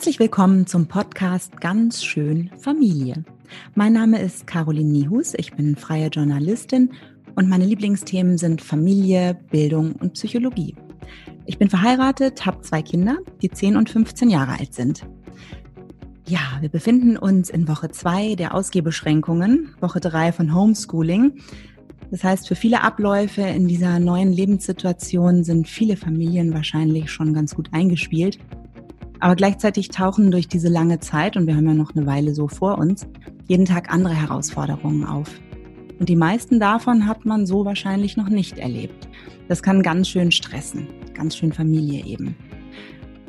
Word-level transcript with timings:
Herzlich 0.00 0.18
willkommen 0.18 0.66
zum 0.66 0.86
Podcast 0.86 1.60
Ganz 1.60 2.02
schön 2.02 2.50
Familie. 2.56 3.22
Mein 3.74 3.92
Name 3.92 4.18
ist 4.18 4.46
Caroline 4.46 4.88
Niehus, 4.90 5.34
ich 5.36 5.52
bin 5.52 5.76
freie 5.76 6.06
Journalistin 6.06 6.92
und 7.34 7.50
meine 7.50 7.66
Lieblingsthemen 7.66 8.38
sind 8.38 8.62
Familie, 8.62 9.38
Bildung 9.50 9.92
und 9.96 10.14
Psychologie. 10.14 10.74
Ich 11.44 11.58
bin 11.58 11.68
verheiratet, 11.68 12.46
habe 12.46 12.62
zwei 12.62 12.80
Kinder, 12.80 13.18
die 13.42 13.50
10 13.50 13.76
und 13.76 13.90
15 13.90 14.30
Jahre 14.30 14.58
alt 14.58 14.72
sind. 14.72 15.06
Ja, 16.26 16.40
wir 16.60 16.70
befinden 16.70 17.18
uns 17.18 17.50
in 17.50 17.68
Woche 17.68 17.90
2 17.90 18.36
der 18.36 18.54
Ausgehbeschränkungen, 18.54 19.74
Woche 19.82 20.00
3 20.00 20.32
von 20.32 20.54
Homeschooling. 20.54 21.42
Das 22.10 22.24
heißt, 22.24 22.48
für 22.48 22.56
viele 22.56 22.82
Abläufe 22.82 23.42
in 23.42 23.68
dieser 23.68 23.98
neuen 23.98 24.32
Lebenssituation 24.32 25.44
sind 25.44 25.68
viele 25.68 25.98
Familien 25.98 26.54
wahrscheinlich 26.54 27.10
schon 27.10 27.34
ganz 27.34 27.54
gut 27.54 27.68
eingespielt. 27.72 28.38
Aber 29.20 29.36
gleichzeitig 29.36 29.90
tauchen 29.90 30.30
durch 30.30 30.48
diese 30.48 30.68
lange 30.68 30.98
Zeit, 30.98 31.36
und 31.36 31.46
wir 31.46 31.54
haben 31.54 31.66
ja 31.66 31.74
noch 31.74 31.94
eine 31.94 32.06
Weile 32.06 32.34
so 32.34 32.48
vor 32.48 32.78
uns, 32.78 33.06
jeden 33.46 33.66
Tag 33.66 33.92
andere 33.92 34.14
Herausforderungen 34.14 35.04
auf. 35.04 35.28
Und 35.98 36.08
die 36.08 36.16
meisten 36.16 36.58
davon 36.58 37.06
hat 37.06 37.26
man 37.26 37.44
so 37.44 37.66
wahrscheinlich 37.66 38.16
noch 38.16 38.30
nicht 38.30 38.58
erlebt. 38.58 39.08
Das 39.48 39.62
kann 39.62 39.82
ganz 39.82 40.08
schön 40.08 40.32
stressen, 40.32 40.88
ganz 41.12 41.36
schön 41.36 41.52
Familie 41.52 42.04
eben. 42.06 42.34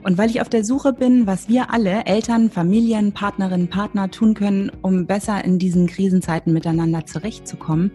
Und 0.03 0.17
weil 0.17 0.29
ich 0.29 0.41
auf 0.41 0.49
der 0.49 0.63
Suche 0.63 0.93
bin, 0.93 1.27
was 1.27 1.49
wir 1.49 1.71
alle, 1.71 2.05
Eltern, 2.05 2.49
Familien, 2.49 3.11
Partnerinnen, 3.11 3.69
Partner 3.69 4.09
tun 4.09 4.33
können, 4.33 4.71
um 4.81 5.05
besser 5.05 5.43
in 5.43 5.59
diesen 5.59 5.87
Krisenzeiten 5.87 6.53
miteinander 6.53 7.05
zurechtzukommen, 7.05 7.91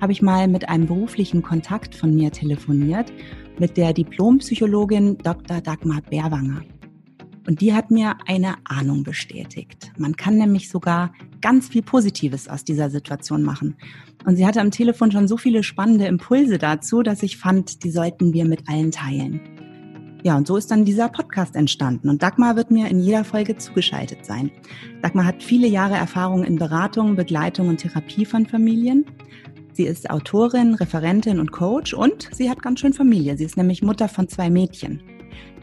habe 0.00 0.12
ich 0.12 0.22
mal 0.22 0.48
mit 0.48 0.68
einem 0.68 0.86
beruflichen 0.86 1.42
Kontakt 1.42 1.94
von 1.94 2.14
mir 2.14 2.30
telefoniert, 2.30 3.12
mit 3.58 3.76
der 3.76 3.92
Diplompsychologin 3.92 5.18
Dr. 5.18 5.60
Dagmar 5.60 6.00
Bärwanger. 6.08 6.62
Und 7.46 7.60
die 7.60 7.74
hat 7.74 7.90
mir 7.90 8.16
eine 8.26 8.56
Ahnung 8.64 9.02
bestätigt. 9.02 9.92
Man 9.96 10.16
kann 10.16 10.36
nämlich 10.36 10.68
sogar 10.68 11.12
ganz 11.40 11.68
viel 11.68 11.82
Positives 11.82 12.48
aus 12.48 12.64
dieser 12.64 12.90
Situation 12.90 13.42
machen. 13.42 13.76
Und 14.26 14.36
sie 14.36 14.46
hatte 14.46 14.60
am 14.60 14.70
Telefon 14.70 15.10
schon 15.10 15.28
so 15.28 15.36
viele 15.36 15.62
spannende 15.62 16.06
Impulse 16.06 16.58
dazu, 16.58 17.02
dass 17.02 17.22
ich 17.22 17.38
fand, 17.38 17.82
die 17.84 17.90
sollten 17.90 18.32
wir 18.32 18.44
mit 18.44 18.68
allen 18.68 18.90
teilen. 18.90 19.40
Ja, 20.22 20.36
und 20.36 20.46
so 20.46 20.58
ist 20.58 20.70
dann 20.70 20.84
dieser 20.84 21.08
Podcast 21.08 21.56
entstanden. 21.56 22.10
Und 22.10 22.22
Dagmar 22.22 22.54
wird 22.54 22.70
mir 22.70 22.88
in 22.88 23.00
jeder 23.00 23.24
Folge 23.24 23.56
zugeschaltet 23.56 24.26
sein. 24.26 24.50
Dagmar 25.00 25.24
hat 25.24 25.42
viele 25.42 25.66
Jahre 25.66 25.94
Erfahrung 25.94 26.44
in 26.44 26.56
Beratung, 26.56 27.16
Begleitung 27.16 27.68
und 27.68 27.78
Therapie 27.78 28.26
von 28.26 28.44
Familien. 28.44 29.06
Sie 29.72 29.84
ist 29.84 30.10
Autorin, 30.10 30.74
Referentin 30.74 31.40
und 31.40 31.52
Coach 31.52 31.94
und 31.94 32.28
sie 32.32 32.50
hat 32.50 32.62
ganz 32.62 32.80
schön 32.80 32.92
Familie. 32.92 33.38
Sie 33.38 33.44
ist 33.44 33.56
nämlich 33.56 33.82
Mutter 33.82 34.08
von 34.08 34.28
zwei 34.28 34.50
Mädchen. 34.50 35.00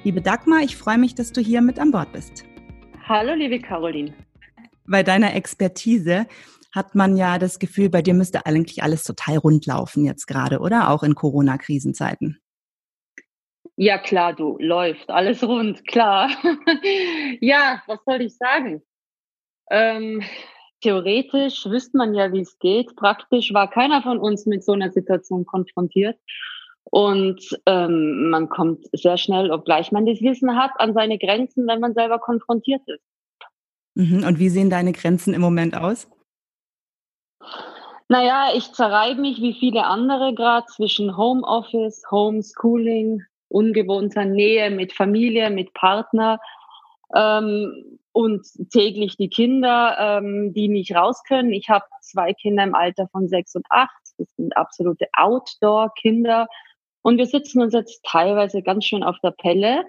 Liebe 0.08 0.22
Dagmar, 0.22 0.62
ich 0.62 0.78
freue 0.78 0.98
mich, 0.98 1.16
dass 1.16 1.34
du 1.34 1.42
hier 1.42 1.60
mit 1.60 1.80
an 1.80 1.92
Bord 1.92 2.14
bist. 2.14 2.46
Hallo, 3.10 3.34
liebe 3.34 3.60
Caroline. 3.60 4.14
Bei 4.86 5.04
deiner 5.04 5.36
Expertise 5.36 6.28
hat 6.74 6.96
man 6.96 7.18
ja 7.18 7.38
das 7.38 7.60
Gefühl, 7.60 7.90
bei 7.90 8.02
dir 8.02 8.14
müsste 8.14 8.46
eigentlich 8.46 8.82
alles 8.82 9.04
total 9.04 9.36
rund 9.36 9.66
laufen 9.66 10.06
jetzt 10.06 10.26
gerade, 10.26 10.60
oder? 10.60 10.92
Auch 10.92 11.04
in 11.04 11.14
Corona-Krisenzeiten. 11.14 12.40
Ja, 13.76 13.98
klar, 13.98 14.34
du, 14.34 14.58
läuft 14.62 15.10
alles 15.10 15.44
rund, 15.44 15.86
klar. 15.86 16.30
ja, 17.42 17.84
was 17.88 18.00
soll 18.06 18.22
ich 18.22 18.38
sagen? 18.38 18.82
Ähm, 19.70 20.24
theoretisch 20.80 21.66
wüsste 21.66 21.98
man 21.98 22.16
ja, 22.16 22.32
wie 22.32 22.40
es 22.40 22.58
geht. 22.60 22.96
Praktisch 22.96 23.54
war 23.54 23.70
keiner 23.70 24.02
von 24.02 24.20
uns 24.20 24.46
mit 24.46 24.64
so 24.64 24.72
einer 24.72 24.90
Situation 24.90 25.46
konfrontiert. 25.46 26.18
Und 26.90 27.42
ähm, 27.66 28.30
man 28.30 28.50
kommt 28.50 28.86
sehr 28.94 29.18
schnell, 29.18 29.52
obgleich 29.52 29.92
man 29.92 30.06
das 30.06 30.22
Wissen 30.22 30.56
hat, 30.56 30.72
an 30.78 30.94
seine 30.94 31.18
Grenzen, 31.18 31.68
wenn 31.68 31.80
man 31.80 31.94
selber 31.94 32.20
konfrontiert 32.20 32.82
ist. 32.88 33.04
Mhm. 33.96 34.24
Und 34.26 34.40
wie 34.40 34.50
sehen 34.50 34.70
deine 34.70 34.94
Grenzen 34.94 35.34
im 35.34 35.42
Moment 35.42 35.76
aus? 35.76 36.08
Naja, 38.10 38.52
ich 38.56 38.72
zerreibe 38.72 39.20
mich 39.20 39.42
wie 39.42 39.54
viele 39.54 39.86
andere 39.86 40.34
gerade 40.34 40.66
zwischen 40.68 41.18
Homeoffice, 41.18 42.04
Homeschooling, 42.10 43.24
ungewohnter 43.50 44.24
Nähe 44.24 44.72
mit 44.72 44.94
Familie, 44.94 45.50
mit 45.50 45.74
Partner 45.74 46.40
ähm, 47.14 48.00
und 48.14 48.46
täglich 48.72 49.18
die 49.18 49.30
Kinder, 49.30 49.98
ähm, 50.00 50.54
die 50.54 50.70
nicht 50.70 50.96
raus 50.96 51.22
können. 51.28 51.52
Ich 51.52 51.70
habe 51.70 51.86
zwei 52.02 52.34
Kinder 52.34 52.64
im 52.64 52.76
Alter 52.76 53.08
von 53.12 53.28
sechs 53.28 53.56
und 53.56 53.66
acht. 53.70 53.92
Das 54.18 54.34
sind 54.36 54.56
absolute 54.56 55.08
Outdoor-Kinder. 55.14 56.48
Und 57.08 57.20
wir 57.20 57.26
sitzen 57.26 57.62
uns 57.62 57.74
jetzt 57.74 58.04
teilweise 58.04 58.62
ganz 58.62 58.84
schön 58.84 59.02
auf 59.02 59.16
der 59.24 59.32
Pelle. 59.32 59.86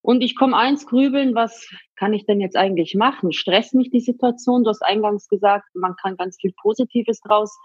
Und 0.00 0.20
ich 0.20 0.36
komme 0.36 0.56
eins 0.56 0.86
grübeln, 0.86 1.34
was 1.34 1.68
kann 1.96 2.12
ich 2.12 2.24
denn 2.24 2.40
jetzt 2.40 2.56
eigentlich 2.56 2.94
machen? 2.94 3.32
Stresst 3.32 3.74
mich 3.74 3.90
die 3.90 3.98
Situation? 3.98 4.62
Du 4.62 4.70
hast 4.70 4.84
eingangs 4.84 5.26
gesagt, 5.26 5.64
man 5.74 5.96
kann 5.96 6.16
ganz 6.16 6.36
viel 6.40 6.52
Positives 6.62 7.20
draus 7.20 7.58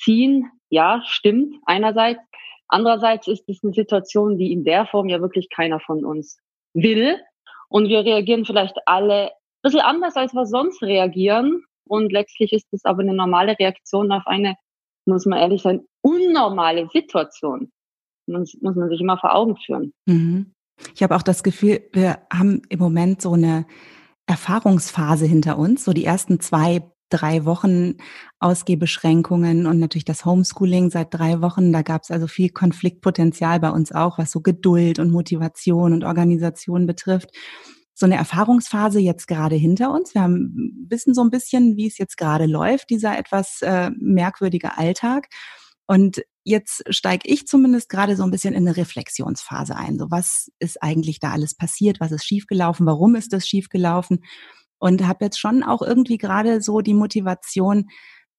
ziehen. 0.00 0.48
Ja, 0.68 1.02
stimmt, 1.06 1.56
einerseits. 1.66 2.20
Andererseits 2.68 3.26
ist 3.26 3.48
es 3.48 3.64
eine 3.64 3.72
Situation, 3.72 4.38
die 4.38 4.52
in 4.52 4.62
der 4.62 4.86
Form 4.86 5.08
ja 5.08 5.20
wirklich 5.20 5.48
keiner 5.50 5.80
von 5.80 6.04
uns 6.04 6.38
will. 6.72 7.20
Und 7.68 7.88
wir 7.88 8.04
reagieren 8.04 8.44
vielleicht 8.44 8.76
alle 8.86 9.24
ein 9.24 9.62
bisschen 9.62 9.80
anders, 9.80 10.14
als 10.14 10.34
wir 10.34 10.46
sonst 10.46 10.80
reagieren. 10.82 11.64
Und 11.84 12.12
letztlich 12.12 12.52
ist 12.52 12.68
es 12.70 12.84
aber 12.84 13.02
eine 13.02 13.12
normale 13.12 13.58
Reaktion 13.58 14.12
auf 14.12 14.28
eine, 14.28 14.54
muss 15.04 15.26
man 15.26 15.40
ehrlich 15.40 15.62
sein, 15.62 15.84
unnormale 16.00 16.88
Situation 16.92 17.72
muss, 18.30 18.56
muss 18.60 18.76
man 18.76 18.88
sich 18.88 19.00
immer 19.00 19.18
vor 19.18 19.34
Augen 19.34 19.56
führen. 19.56 19.92
Mhm. 20.06 20.52
Ich 20.94 21.02
habe 21.02 21.14
auch 21.14 21.22
das 21.22 21.42
Gefühl, 21.42 21.82
wir 21.92 22.20
haben 22.32 22.62
im 22.68 22.78
Moment 22.78 23.20
so 23.22 23.32
eine 23.32 23.66
Erfahrungsphase 24.26 25.26
hinter 25.26 25.58
uns, 25.58 25.84
so 25.84 25.92
die 25.92 26.04
ersten 26.04 26.40
zwei, 26.40 26.82
drei 27.10 27.44
Wochen 27.44 27.96
Ausgehbeschränkungen 28.38 29.66
und 29.66 29.78
natürlich 29.78 30.04
das 30.04 30.24
Homeschooling 30.24 30.90
seit 30.90 31.12
drei 31.12 31.40
Wochen. 31.40 31.72
Da 31.72 31.82
gab 31.82 32.02
es 32.04 32.10
also 32.10 32.26
viel 32.26 32.50
Konfliktpotenzial 32.50 33.60
bei 33.60 33.70
uns 33.70 33.92
auch, 33.92 34.18
was 34.18 34.30
so 34.30 34.40
Geduld 34.40 34.98
und 34.98 35.10
Motivation 35.10 35.92
und 35.92 36.04
Organisation 36.04 36.86
betrifft. 36.86 37.30
So 37.92 38.06
eine 38.06 38.16
Erfahrungsphase 38.16 39.00
jetzt 39.00 39.26
gerade 39.26 39.56
hinter 39.56 39.92
uns. 39.92 40.14
Wir 40.14 40.22
haben, 40.22 40.86
wissen 40.88 41.12
so 41.12 41.22
ein 41.22 41.30
bisschen, 41.30 41.76
wie 41.76 41.86
es 41.86 41.98
jetzt 41.98 42.16
gerade 42.16 42.46
läuft, 42.46 42.88
dieser 42.88 43.18
etwas 43.18 43.60
äh, 43.62 43.90
merkwürdige 43.98 44.78
Alltag. 44.78 45.28
Und 45.86 46.22
jetzt 46.44 46.82
steige 46.88 47.28
ich 47.28 47.46
zumindest 47.46 47.88
gerade 47.88 48.16
so 48.16 48.22
ein 48.24 48.30
bisschen 48.30 48.54
in 48.54 48.66
eine 48.66 48.76
Reflexionsphase 48.76 49.76
ein. 49.76 49.98
So, 49.98 50.10
was 50.10 50.50
ist 50.58 50.82
eigentlich 50.82 51.20
da 51.20 51.32
alles 51.32 51.54
passiert? 51.54 52.00
Was 52.00 52.12
ist 52.12 52.24
schiefgelaufen? 52.24 52.86
Warum 52.86 53.14
ist 53.14 53.32
das 53.32 53.46
schiefgelaufen? 53.46 54.24
Und 54.78 55.06
habe 55.06 55.26
jetzt 55.26 55.38
schon 55.38 55.62
auch 55.62 55.82
irgendwie 55.82 56.16
gerade 56.16 56.62
so 56.62 56.80
die 56.80 56.94
Motivation, 56.94 57.90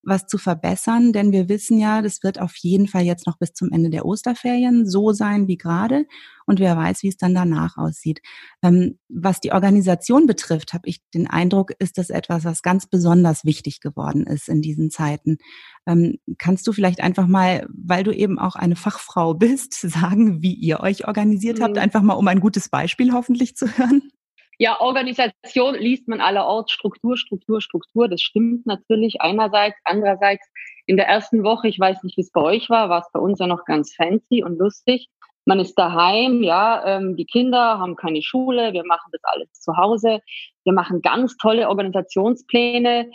was 0.04 0.26
zu 0.28 0.38
verbessern, 0.38 1.14
denn 1.14 1.32
wir 1.32 1.48
wissen 1.48 1.78
ja, 1.78 2.02
das 2.02 2.24
wird 2.24 2.40
auf 2.40 2.56
jeden 2.58 2.88
Fall 2.88 3.04
jetzt 3.04 3.28
noch 3.28 3.38
bis 3.38 3.54
zum 3.54 3.72
Ende 3.72 3.90
der 3.90 4.06
Osterferien 4.06 4.88
so 4.88 5.14
sein 5.14 5.48
wie 5.48 5.58
gerade 5.58 6.06
und 6.46 6.60
wer 6.60 6.76
weiß, 6.76 7.04
wie 7.04 7.08
es 7.08 7.18
dann 7.18 7.36
danach 7.36 7.78
aussieht. 7.78 8.20
Ähm, 8.64 8.98
was 9.10 9.40
die 9.40 9.52
Organisation 9.52 10.26
betrifft, 10.26 10.74
habe 10.74 10.90
ich 10.90 11.02
den 11.14 11.28
Eindruck, 11.28 11.72
ist 11.80 11.98
das 11.98 12.10
etwas, 12.10 12.44
was 12.44 12.62
ganz 12.62 12.88
besonders 12.88 13.46
wichtig 13.46 13.80
geworden 13.80 14.26
ist 14.26 14.50
in 14.50 14.62
diesen 14.62 14.90
Zeiten. 14.90 15.38
Ähm, 15.86 16.18
kannst 16.38 16.68
du 16.68 16.74
vielleicht 16.74 17.02
einfach 17.02 17.28
mal, 17.28 17.68
weil 17.70 18.04
du 18.04 18.12
eben 18.12 18.40
auch 18.40 18.56
eine 18.56 18.76
Fachfrau 18.76 19.34
bist, 19.36 19.74
sagen, 19.74 20.42
wie 20.42 20.54
ihr 20.54 20.80
euch 20.80 21.08
organisiert 21.08 21.60
mhm. 21.60 21.64
habt, 21.64 21.78
einfach 21.78 22.02
mal 22.02 22.14
um 22.14 22.28
ein 22.28 22.40
gutes 22.40 22.70
Beispiel 22.70 23.14
hoffentlich 23.14 23.56
zu 23.56 23.68
hören? 23.78 24.12
Ja, 24.58 24.80
Organisation 24.80 25.76
liest 25.76 26.08
man 26.08 26.22
allerorts, 26.22 26.72
Struktur, 26.72 27.18
Struktur, 27.18 27.62
Struktur. 27.62 28.08
Das 28.08 28.22
stimmt 28.22 28.66
natürlich 28.66 29.22
einerseits. 29.22 29.78
Andererseits 29.86 30.48
in 30.86 30.98
der 30.98 31.08
ersten 31.08 31.44
Woche, 31.44 31.68
ich 31.68 31.80
weiß 31.80 32.04
nicht, 32.04 32.18
wie 32.18 32.22
es 32.22 32.32
bei 32.32 32.42
euch 32.42 32.70
war, 32.70 32.90
war 32.90 33.00
es 33.00 33.12
bei 33.12 33.20
uns 33.20 33.40
ja 33.40 33.48
noch 33.48 33.66
ganz 33.66 33.94
fancy 33.96 34.44
und 34.44 34.58
lustig. 34.60 35.10
Man 35.46 35.59
ist 35.59 35.74
daheim, 35.76 36.44
ja, 36.44 36.86
ähm, 36.86 37.16
die 37.16 37.26
Kinder 37.26 37.80
haben 37.80 37.96
keine 37.96 38.22
Schule, 38.22 38.74
wir 38.74 38.86
machen 38.86 39.09
das 39.12 39.22
alles 39.24 39.52
zu 39.53 39.76
Hause. 39.76 40.20
Wir 40.64 40.74
machen 40.74 41.02
ganz 41.02 41.36
tolle 41.38 41.68
Organisationspläne, 41.68 43.09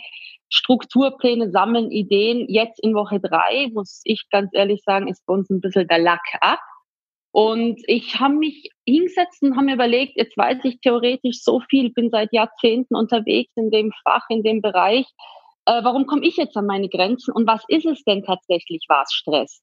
Strukturpläne, 0.49 1.51
sammeln 1.51 1.89
Ideen. 1.91 2.45
Jetzt 2.49 2.83
in 2.83 2.93
Woche 2.93 3.21
drei, 3.21 3.69
muss 3.73 4.01
ich 4.03 4.27
ganz 4.29 4.49
ehrlich 4.53 4.81
sagen, 4.83 5.07
ist 5.07 5.25
bei 5.25 5.33
uns 5.33 5.49
ein 5.49 5.61
bisschen 5.61 5.87
der 5.87 5.99
Lack 5.99 6.23
ab. 6.41 6.59
Und 7.37 7.83
ich 7.85 8.19
habe 8.19 8.33
mich 8.33 8.71
hingesetzt 8.83 9.43
und 9.43 9.55
habe 9.55 9.67
mir 9.67 9.75
überlegt, 9.75 10.13
jetzt 10.15 10.35
weiß 10.35 10.57
ich 10.63 10.79
theoretisch 10.81 11.43
so 11.43 11.59
viel, 11.69 11.91
bin 11.91 12.09
seit 12.09 12.33
Jahrzehnten 12.33 12.95
unterwegs 12.95 13.51
in 13.55 13.69
dem 13.69 13.91
Fach, 14.03 14.23
in 14.29 14.41
dem 14.41 14.59
Bereich. 14.59 15.05
Äh, 15.67 15.83
warum 15.83 16.07
komme 16.07 16.25
ich 16.25 16.37
jetzt 16.37 16.57
an 16.57 16.65
meine 16.65 16.89
Grenzen 16.89 17.31
und 17.31 17.45
was 17.45 17.63
ist 17.67 17.85
es 17.85 18.03
denn 18.05 18.23
tatsächlich, 18.23 18.85
was 18.87 19.13
Stress? 19.13 19.61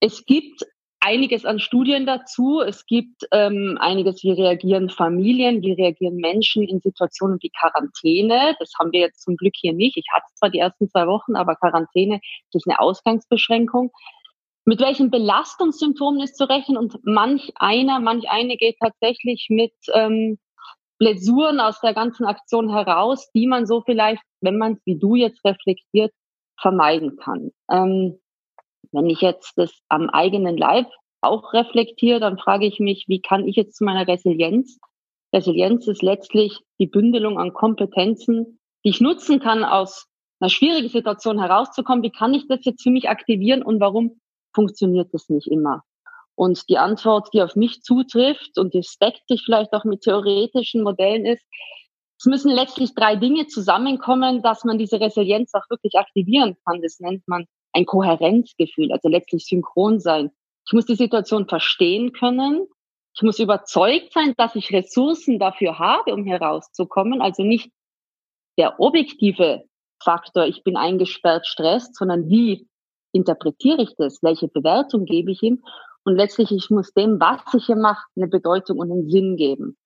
Es 0.00 0.24
gibt 0.24 0.62
einiges 1.00 1.44
an 1.44 1.60
Studien 1.60 2.06
dazu. 2.06 2.62
Es 2.62 2.86
gibt 2.86 3.26
ähm, 3.30 3.76
einiges, 3.78 4.22
wie 4.22 4.32
reagieren 4.32 4.88
Familien, 4.88 5.60
wie 5.60 5.72
reagieren 5.72 6.16
Menschen 6.16 6.62
in 6.62 6.80
Situationen 6.80 7.36
wie 7.42 7.50
Quarantäne. 7.50 8.56
Das 8.58 8.72
haben 8.80 8.92
wir 8.92 9.00
jetzt 9.00 9.20
zum 9.20 9.36
Glück 9.36 9.54
hier 9.54 9.74
nicht. 9.74 9.98
Ich 9.98 10.06
hatte 10.14 10.32
zwar 10.34 10.48
die 10.48 10.60
ersten 10.60 10.88
zwei 10.88 11.06
Wochen, 11.06 11.36
aber 11.36 11.56
Quarantäne 11.56 12.20
ist 12.54 12.66
eine 12.66 12.80
Ausgangsbeschränkung 12.80 13.92
mit 14.66 14.80
welchen 14.80 15.10
Belastungssymptomen 15.10 16.20
ist 16.20 16.36
zu 16.36 16.48
rechnen 16.48 16.76
und 16.76 16.98
manch 17.04 17.52
einer, 17.54 18.00
manch 18.00 18.28
eine 18.28 18.56
geht 18.56 18.76
tatsächlich 18.80 19.46
mit 19.48 19.72
ähm, 19.94 20.38
Blessuren 20.98 21.60
aus 21.60 21.80
der 21.80 21.94
ganzen 21.94 22.26
Aktion 22.26 22.68
heraus, 22.68 23.30
die 23.32 23.46
man 23.46 23.66
so 23.66 23.82
vielleicht, 23.82 24.22
wenn 24.40 24.58
man 24.58 24.72
es 24.72 24.80
wie 24.84 24.98
du 24.98 25.14
jetzt 25.14 25.44
reflektiert, 25.44 26.12
vermeiden 26.60 27.16
kann. 27.16 27.52
Ähm, 27.70 28.18
wenn 28.90 29.08
ich 29.08 29.20
jetzt 29.20 29.52
das 29.56 29.72
am 29.88 30.10
eigenen 30.10 30.56
Leib 30.56 30.88
auch 31.20 31.52
reflektiere, 31.52 32.18
dann 32.18 32.38
frage 32.38 32.66
ich 32.66 32.80
mich, 32.80 33.04
wie 33.06 33.20
kann 33.20 33.46
ich 33.46 33.54
jetzt 33.54 33.76
zu 33.76 33.84
meiner 33.84 34.08
Resilienz? 34.08 34.80
Resilienz 35.32 35.86
ist 35.86 36.02
letztlich 36.02 36.58
die 36.80 36.86
Bündelung 36.86 37.38
an 37.38 37.52
Kompetenzen, 37.52 38.58
die 38.84 38.90
ich 38.90 39.00
nutzen 39.00 39.38
kann, 39.38 39.62
aus 39.62 40.06
einer 40.40 40.50
schwierigen 40.50 40.88
Situation 40.88 41.38
herauszukommen. 41.38 42.02
Wie 42.02 42.10
kann 42.10 42.34
ich 42.34 42.48
das 42.48 42.64
jetzt 42.64 42.82
für 42.82 42.90
mich 42.90 43.08
aktivieren 43.08 43.62
und 43.62 43.80
warum 43.80 44.20
funktioniert 44.56 45.14
das 45.14 45.28
nicht 45.28 45.46
immer? 45.46 45.84
Und 46.34 46.68
die 46.68 46.78
Antwort, 46.78 47.28
die 47.32 47.42
auf 47.42 47.54
mich 47.54 47.82
zutrifft 47.82 48.58
und 48.58 48.74
die 48.74 48.84
deckt 49.00 49.22
sich 49.28 49.42
vielleicht 49.44 49.72
auch 49.72 49.84
mit 49.84 50.02
theoretischen 50.02 50.82
Modellen 50.82 51.24
ist, 51.24 51.44
es 52.18 52.26
müssen 52.26 52.50
letztlich 52.50 52.94
drei 52.94 53.16
Dinge 53.16 53.46
zusammenkommen, 53.46 54.42
dass 54.42 54.64
man 54.64 54.78
diese 54.78 55.00
Resilienz 55.00 55.52
auch 55.54 55.68
wirklich 55.70 55.94
aktivieren 55.94 56.56
kann. 56.64 56.80
Das 56.82 56.98
nennt 56.98 57.28
man 57.28 57.46
ein 57.72 57.84
Kohärenzgefühl, 57.84 58.90
also 58.90 59.08
letztlich 59.08 59.46
synchron 59.46 60.00
sein. 60.00 60.30
Ich 60.66 60.72
muss 60.72 60.86
die 60.86 60.96
Situation 60.96 61.46
verstehen 61.46 62.12
können. 62.12 62.66
Ich 63.14 63.22
muss 63.22 63.38
überzeugt 63.38 64.12
sein, 64.12 64.34
dass 64.36 64.54
ich 64.56 64.72
Ressourcen 64.72 65.38
dafür 65.38 65.78
habe, 65.78 66.14
um 66.14 66.24
herauszukommen. 66.24 67.20
Also 67.20 67.42
nicht 67.42 67.70
der 68.58 68.80
objektive 68.80 69.64
Faktor, 70.02 70.46
ich 70.46 70.64
bin 70.64 70.76
eingesperrt, 70.76 71.46
Stress, 71.46 71.90
sondern 71.92 72.28
wie 72.28 72.66
interpretiere 73.16 73.82
ich 73.82 73.94
das? 73.96 74.22
Welche 74.22 74.48
Bewertung 74.48 75.04
gebe 75.04 75.32
ich 75.32 75.42
ihm? 75.42 75.62
Und 76.04 76.16
letztlich, 76.16 76.52
ich 76.52 76.70
muss 76.70 76.92
dem, 76.92 77.18
was 77.18 77.40
ich 77.54 77.66
hier 77.66 77.76
mache, 77.76 78.06
eine 78.16 78.28
Bedeutung 78.28 78.78
und 78.78 78.92
einen 78.92 79.10
Sinn 79.10 79.36
geben. 79.36 79.76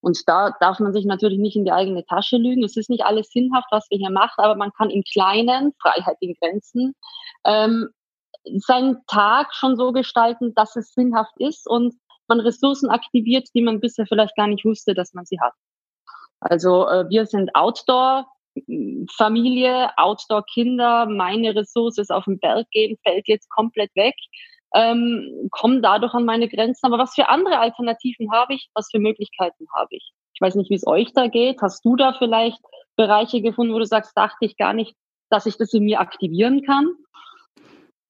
Und 0.00 0.18
da 0.26 0.54
darf 0.60 0.80
man 0.80 0.92
sich 0.92 1.04
natürlich 1.04 1.38
nicht 1.38 1.56
in 1.56 1.64
die 1.64 1.72
eigene 1.72 2.04
Tasche 2.06 2.38
lügen. 2.38 2.64
Es 2.64 2.76
ist 2.76 2.90
nicht 2.90 3.04
alles 3.04 3.30
sinnhaft, 3.30 3.68
was 3.70 3.86
wir 3.90 3.98
hier 3.98 4.10
machen, 4.10 4.38
aber 4.38 4.56
man 4.56 4.72
kann 4.72 4.90
im 4.90 5.02
Kleinen, 5.12 5.72
Freiheit 5.80 6.16
in 6.20 6.34
Grenzen, 6.40 6.94
ähm, 7.44 7.90
seinen 8.56 8.98
Tag 9.06 9.54
schon 9.54 9.76
so 9.76 9.92
gestalten, 9.92 10.54
dass 10.54 10.74
es 10.76 10.92
sinnhaft 10.94 11.34
ist 11.38 11.68
und 11.68 11.94
man 12.26 12.40
Ressourcen 12.40 12.88
aktiviert, 12.88 13.48
die 13.54 13.62
man 13.62 13.80
bisher 13.80 14.06
vielleicht 14.06 14.36
gar 14.36 14.46
nicht 14.46 14.64
wusste, 14.64 14.94
dass 14.94 15.12
man 15.12 15.26
sie 15.26 15.38
hat. 15.40 15.52
Also 16.40 16.88
äh, 16.88 17.08
wir 17.10 17.26
sind 17.26 17.54
Outdoor. 17.54 18.26
Familie, 19.16 19.90
Outdoor-Kinder, 19.96 21.06
meine 21.06 21.54
Ressource 21.54 21.98
ist 21.98 22.10
auf 22.10 22.24
den 22.24 22.38
Berg 22.38 22.68
gehen, 22.70 22.98
fällt 23.02 23.28
jetzt 23.28 23.48
komplett 23.50 23.94
weg 23.94 24.14
ähm, 24.74 25.48
komme 25.50 25.80
dadurch 25.80 26.14
an 26.14 26.24
meine 26.24 26.48
Grenzen. 26.48 26.86
Aber 26.86 26.98
was 26.98 27.14
für 27.14 27.28
andere 27.28 27.58
Alternativen 27.58 28.30
habe 28.32 28.54
ich? 28.54 28.70
Was 28.74 28.88
für 28.90 29.00
Möglichkeiten 29.00 29.66
habe 29.76 29.88
ich? 29.90 30.12
Ich 30.34 30.40
weiß 30.40 30.54
nicht, 30.54 30.70
wie 30.70 30.74
es 30.74 30.86
euch 30.86 31.12
da 31.12 31.28
geht. 31.28 31.60
Hast 31.60 31.84
du 31.84 31.96
da 31.96 32.14
vielleicht 32.18 32.60
Bereiche 32.96 33.42
gefunden, 33.42 33.74
wo 33.74 33.78
du 33.78 33.86
sagst, 33.86 34.12
dachte 34.16 34.44
ich 34.44 34.56
gar 34.56 34.72
nicht, 34.72 34.94
dass 35.28 35.46
ich 35.46 35.56
das 35.56 35.72
in 35.72 35.84
mir 35.84 36.00
aktivieren 36.00 36.62
kann? 36.62 36.88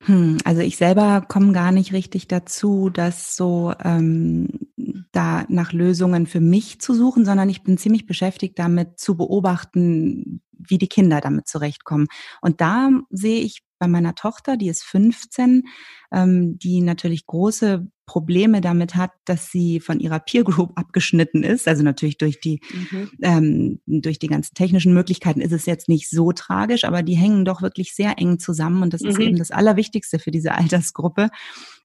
Hm, 0.04 0.38
also 0.44 0.62
ich 0.62 0.76
selber 0.76 1.24
komme 1.28 1.52
gar 1.52 1.72
nicht 1.72 1.92
richtig 1.92 2.26
dazu, 2.26 2.88
das 2.88 3.36
so 3.36 3.74
ähm, 3.84 4.69
da 5.12 5.44
nach 5.48 5.72
Lösungen 5.72 6.26
für 6.26 6.40
mich 6.40 6.80
zu 6.80 6.94
suchen, 6.94 7.24
sondern 7.24 7.48
ich 7.48 7.62
bin 7.62 7.78
ziemlich 7.78 8.06
beschäftigt 8.06 8.58
damit 8.58 8.98
zu 9.00 9.16
beobachten, 9.16 10.40
wie 10.52 10.78
die 10.78 10.88
Kinder 10.88 11.20
damit 11.20 11.48
zurechtkommen. 11.48 12.06
Und 12.40 12.60
da 12.60 12.90
sehe 13.10 13.40
ich 13.40 13.62
bei 13.80 13.88
meiner 13.88 14.14
Tochter, 14.14 14.58
die 14.58 14.68
ist 14.68 14.84
15, 14.84 15.64
ähm, 16.12 16.58
die 16.58 16.82
natürlich 16.82 17.26
große 17.26 17.88
Probleme 18.04 18.60
damit 18.60 18.94
hat, 18.94 19.12
dass 19.24 19.50
sie 19.50 19.80
von 19.80 20.00
ihrer 20.00 20.20
Peer 20.20 20.44
Group 20.44 20.72
abgeschnitten 20.76 21.42
ist. 21.42 21.66
Also 21.66 21.82
natürlich 21.82 22.18
durch 22.18 22.40
die 22.40 22.60
mhm. 22.72 23.10
ähm, 23.22 23.80
durch 23.86 24.18
die 24.18 24.26
ganzen 24.26 24.54
technischen 24.54 24.92
Möglichkeiten 24.92 25.40
ist 25.40 25.52
es 25.52 25.64
jetzt 25.64 25.88
nicht 25.88 26.10
so 26.10 26.32
tragisch, 26.32 26.84
aber 26.84 27.02
die 27.02 27.14
hängen 27.14 27.44
doch 27.44 27.62
wirklich 27.62 27.94
sehr 27.94 28.18
eng 28.18 28.38
zusammen 28.38 28.82
und 28.82 28.92
das 28.92 29.00
mhm. 29.00 29.08
ist 29.08 29.18
eben 29.18 29.38
das 29.38 29.50
Allerwichtigste 29.50 30.18
für 30.18 30.30
diese 30.30 30.54
Altersgruppe. 30.58 31.30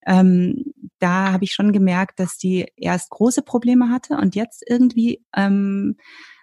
Ähm, 0.06 0.74
da 1.00 1.32
habe 1.32 1.44
ich 1.44 1.54
schon 1.54 1.72
gemerkt, 1.72 2.20
dass 2.20 2.38
die 2.38 2.66
erst 2.78 3.10
große 3.10 3.42
Probleme 3.42 3.90
hatte 3.90 4.18
und 4.18 4.36
jetzt 4.36 4.64
irgendwie 4.68 5.24
ähm, 5.36 5.98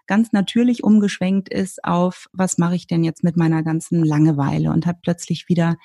ganz 0.07 0.33
natürlich 0.33 0.85
umgeschwenkt 0.85 1.49
ist 1.49 1.85
auf, 1.85 2.29
was 2.33 2.59
mache 2.59 2.75
ich 2.75 2.87
denn 2.87 3.05
jetzt 3.05 3.25
mit 3.25 3.37
meiner 3.37 3.63
ganzen 3.63 4.05
Langeweile 4.05 4.71
und 4.71 4.87
hat 4.87 5.01
plötzlich 5.03 5.49
wieder 5.49 5.77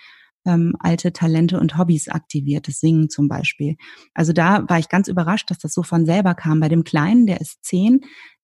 ähm, 0.45 0.75
alte 0.79 1.13
Talente 1.13 1.59
und 1.59 1.77
Hobbys 1.77 2.09
aktiviert, 2.09 2.67
das 2.67 2.79
Singen 2.79 3.09
zum 3.09 3.27
Beispiel. 3.27 3.75
Also 4.13 4.33
da 4.33 4.67
war 4.67 4.79
ich 4.79 4.89
ganz 4.89 5.07
überrascht, 5.07 5.51
dass 5.51 5.59
das 5.59 5.73
so 5.73 5.83
von 5.83 6.05
selber 6.05 6.33
kam. 6.35 6.59
Bei 6.59 6.69
dem 6.69 6.83
Kleinen, 6.83 7.27
der 7.27 7.41
ist 7.41 7.63
zehn, 7.63 8.01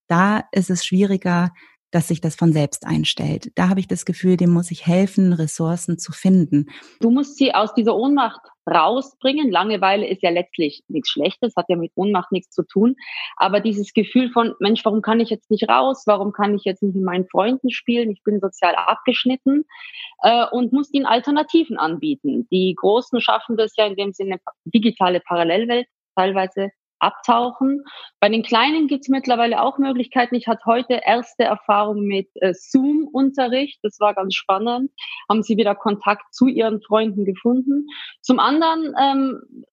da 0.08 0.44
ist 0.52 0.70
es 0.70 0.86
schwieriger, 0.86 1.52
dass 1.94 2.08
sich 2.08 2.22
das 2.22 2.36
von 2.36 2.52
selbst 2.52 2.86
einstellt. 2.88 3.52
Da 3.56 3.70
habe 3.70 3.80
ich 3.80 3.88
das 3.88 4.04
Gefühl, 4.04 4.36
dem 4.36 4.50
muss 4.50 4.72
ich 4.72 4.88
helfen, 4.88 5.32
Ressourcen 5.32 6.00
zu 6.00 6.12
finden. 6.12 6.66
Du 7.00 7.12
musst 7.12 7.38
sie 7.38 7.54
aus 7.54 7.74
dieser 7.76 7.96
Ohnmacht 7.96 8.42
rausbringen. 8.68 9.52
Langeweile 9.52 10.08
ist 10.08 10.24
ja 10.24 10.32
letztlich 10.32 10.84
nichts 10.88 11.10
Schlechtes, 11.10 11.54
hat 11.56 11.66
ja 11.70 11.76
mit 11.76 11.92
Ohnmacht 11.96 12.32
nichts 12.32 12.56
zu 12.56 12.64
tun. 12.64 12.96
Aber 13.38 13.60
dieses 13.60 13.94
Gefühl 13.94 14.32
von, 14.32 14.56
Mensch, 14.60 14.84
warum 14.86 15.02
kann 15.02 15.20
ich 15.20 15.30
jetzt 15.30 15.52
nicht 15.52 15.70
raus? 15.70 16.04
Warum 16.08 16.32
kann 16.32 16.56
ich 16.56 16.64
jetzt 16.64 16.82
nicht 16.82 16.96
mit 16.96 17.04
meinen 17.04 17.28
Freunden 17.28 17.70
spielen? 17.70 18.10
Ich 18.10 18.24
bin 18.24 18.40
sozial 18.40 18.76
abgeschnitten 18.76 19.66
äh, 20.24 20.46
und 20.52 20.74
muss 20.74 20.94
ihnen 20.94 21.06
Alternativen 21.06 21.78
anbieten. 21.78 22.48
Die 22.52 22.74
Großen 22.76 23.22
schaffen 23.22 23.56
das 23.56 23.76
ja 23.78 23.86
in 23.86 23.96
dem 23.96 24.14
Sinne 24.14 24.40
digitale 24.66 25.20
Parallelwelt 25.20 25.88
teilweise 26.16 26.72
abtauchen. 27.04 27.84
Bei 28.20 28.30
den 28.30 28.44
Kleinen 28.44 28.88
gibt 28.88 29.04
es 29.04 29.10
mittlerweile 29.10 29.62
auch 29.62 29.78
Möglichkeiten. 29.78 30.36
Ich 30.36 30.48
hatte 30.48 30.66
heute 30.66 31.02
erste 31.06 31.44
Erfahrung 31.44 32.02
mit 32.02 32.30
äh, 32.36 32.54
Zoom-Unterricht. 32.54 33.80
Das 33.84 34.00
war 34.00 34.14
ganz 34.14 34.34
spannend. 34.36 34.92
Haben 35.30 35.44
sie 35.44 35.58
wieder 35.58 35.76
Kontakt 35.76 36.34
zu 36.34 36.48
ihren 36.48 36.82
Freunden 36.82 37.26
gefunden. 37.26 37.88
Zum 38.22 38.40
anderen 38.40 38.96
ähm, 39.00 39.64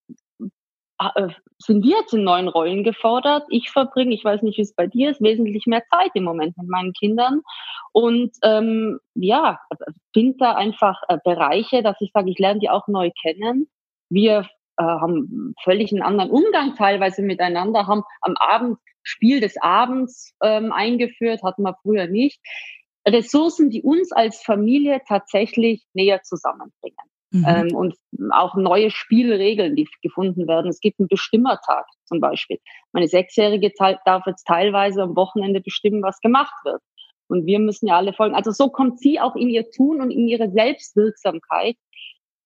äh, 0.99 1.29
sind 1.59 1.85
wir 1.85 1.99
jetzt 1.99 2.15
in 2.15 2.25
neuen 2.25 2.49
Rollen 2.49 2.85
gefordert. 2.85 3.45
Ich 3.49 3.71
verbringe, 3.71 4.15
ich 4.15 4.25
weiß 4.25 4.43
nicht, 4.43 4.59
wie 4.59 4.63
es 4.63 4.75
bei 4.75 4.87
dir 4.87 5.11
ist, 5.11 5.23
wesentlich 5.23 5.67
mehr 5.67 5.83
Zeit 5.91 6.11
im 6.15 6.25
Moment 6.25 6.57
mit 6.57 6.69
meinen 6.69 6.93
Kindern. 6.93 7.43
Und 7.93 8.33
ähm, 8.43 8.99
ja, 9.15 9.61
finde 10.13 10.37
da 10.39 10.55
einfach 10.55 11.01
äh, 11.09 11.19
Bereiche, 11.25 11.83
dass 11.83 11.97
ich 12.01 12.11
sage, 12.13 12.31
ich 12.31 12.39
lerne 12.39 12.61
die 12.61 12.71
auch 12.71 12.87
neu 12.89 13.11
kennen. 13.23 13.69
Wir 14.09 14.47
äh, 14.81 14.83
haben 14.83 15.55
völlig 15.63 15.93
einen 15.93 16.03
anderen 16.03 16.31
Umgang 16.31 16.75
teilweise 16.75 17.23
miteinander, 17.23 17.87
haben 17.87 18.03
am 18.23 18.35
Abend 18.37 18.79
Spiel 19.03 19.41
des 19.41 19.57
Abends 19.61 20.35
ähm, 20.43 20.73
eingeführt, 20.73 21.43
hatten 21.43 21.63
wir 21.63 21.77
früher 21.83 22.07
nicht. 22.07 22.41
Ressourcen, 23.07 23.71
die 23.71 23.83
uns 23.83 24.13
als 24.13 24.43
Familie 24.43 25.01
tatsächlich 25.07 25.85
näher 25.95 26.23
zusammenbringen. 26.23 26.97
Mhm. 27.33 27.45
Ähm, 27.47 27.75
und 27.75 27.95
auch 28.33 28.57
neue 28.57 28.91
Spielregeln, 28.91 29.77
die 29.77 29.89
gefunden 30.03 30.49
werden. 30.49 30.69
Es 30.69 30.81
gibt 30.81 30.99
einen 30.99 31.09
Bestimmertag 31.09 31.87
zum 32.05 32.21
Beispiel. 32.21 32.59
Meine 32.93 33.09
Sechsjährige 33.09 33.73
darf 34.05 34.27
jetzt 34.27 34.45
teilweise 34.45 35.03
am 35.03 35.17
Wochenende 35.17 35.61
bestimmen, 35.61 36.03
was 36.03 36.21
gemacht 36.21 36.55
wird. 36.65 36.83
Und 37.29 37.47
wir 37.47 37.61
müssen 37.61 37.87
ja 37.87 37.97
alle 37.97 38.13
folgen. 38.13 38.35
Also 38.35 38.51
so 38.51 38.69
kommt 38.71 38.99
sie 38.99 39.21
auch 39.21 39.37
in 39.37 39.49
ihr 39.49 39.71
Tun 39.71 40.01
und 40.01 40.11
in 40.11 40.27
ihre 40.27 40.51
Selbstwirksamkeit 40.51 41.77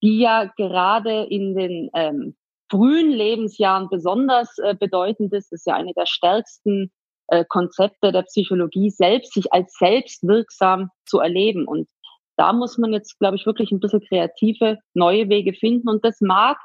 die 0.05 0.19
ja 0.19 0.53
gerade 0.57 1.25
in 1.25 1.57
den 1.57 1.91
ähm, 1.95 2.37
frühen 2.71 3.11
Lebensjahren 3.11 3.89
besonders 3.91 4.59
äh, 4.59 4.75
bedeutend 4.79 5.33
ist. 5.33 5.51
Das 5.51 5.61
ist 5.61 5.67
ja 5.67 5.75
eine 5.75 5.95
der 5.95 6.07
stärksten 6.07 6.93
äh, 7.29 7.45
Konzepte 7.49 8.13
der 8.13 8.23
Psychologie, 8.23 8.91
selbst 8.91 9.33
sich 9.33 9.51
als 9.53 9.75
selbstwirksam 9.79 10.91
zu 11.07 11.21
erleben. 11.21 11.67
Und 11.67 11.89
da 12.37 12.53
muss 12.53 12.77
man 12.77 12.93
jetzt, 12.93 13.19
glaube 13.19 13.37
ich, 13.37 13.47
wirklich 13.47 13.73
ein 13.73 13.81
bisschen 13.81 14.03
kreative, 14.03 14.79
neue 14.93 15.31
Wege 15.31 15.55
finden. 15.55 15.89
Und 15.89 16.05
das 16.05 16.21
mag 16.21 16.59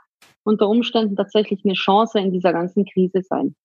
unter 0.43 0.67
Umständen 0.67 1.15
tatsächlich 1.15 1.62
eine 1.63 1.75
Chance 1.75 2.19
in 2.19 2.31
dieser 2.31 2.51
ganzen 2.51 2.86
Krise 2.86 3.22
sein. 3.22 3.55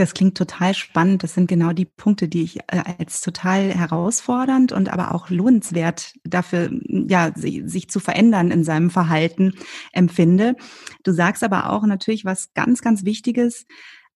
Das 0.00 0.14
klingt 0.14 0.34
total 0.34 0.72
spannend. 0.72 1.22
Das 1.22 1.34
sind 1.34 1.46
genau 1.46 1.74
die 1.74 1.84
Punkte, 1.84 2.26
die 2.26 2.42
ich 2.42 2.60
äh, 2.60 2.82
als 2.98 3.20
total 3.20 3.68
herausfordernd 3.74 4.72
und 4.72 4.90
aber 4.90 5.14
auch 5.14 5.28
lohnenswert 5.28 6.14
dafür, 6.24 6.70
ja, 6.88 7.32
sich 7.34 7.90
zu 7.90 8.00
verändern 8.00 8.50
in 8.50 8.64
seinem 8.64 8.88
Verhalten 8.88 9.52
empfinde. 9.92 10.56
Du 11.04 11.12
sagst 11.12 11.44
aber 11.44 11.68
auch 11.68 11.84
natürlich 11.84 12.24
was 12.24 12.54
ganz, 12.54 12.80
ganz 12.80 13.04
Wichtiges. 13.04 13.66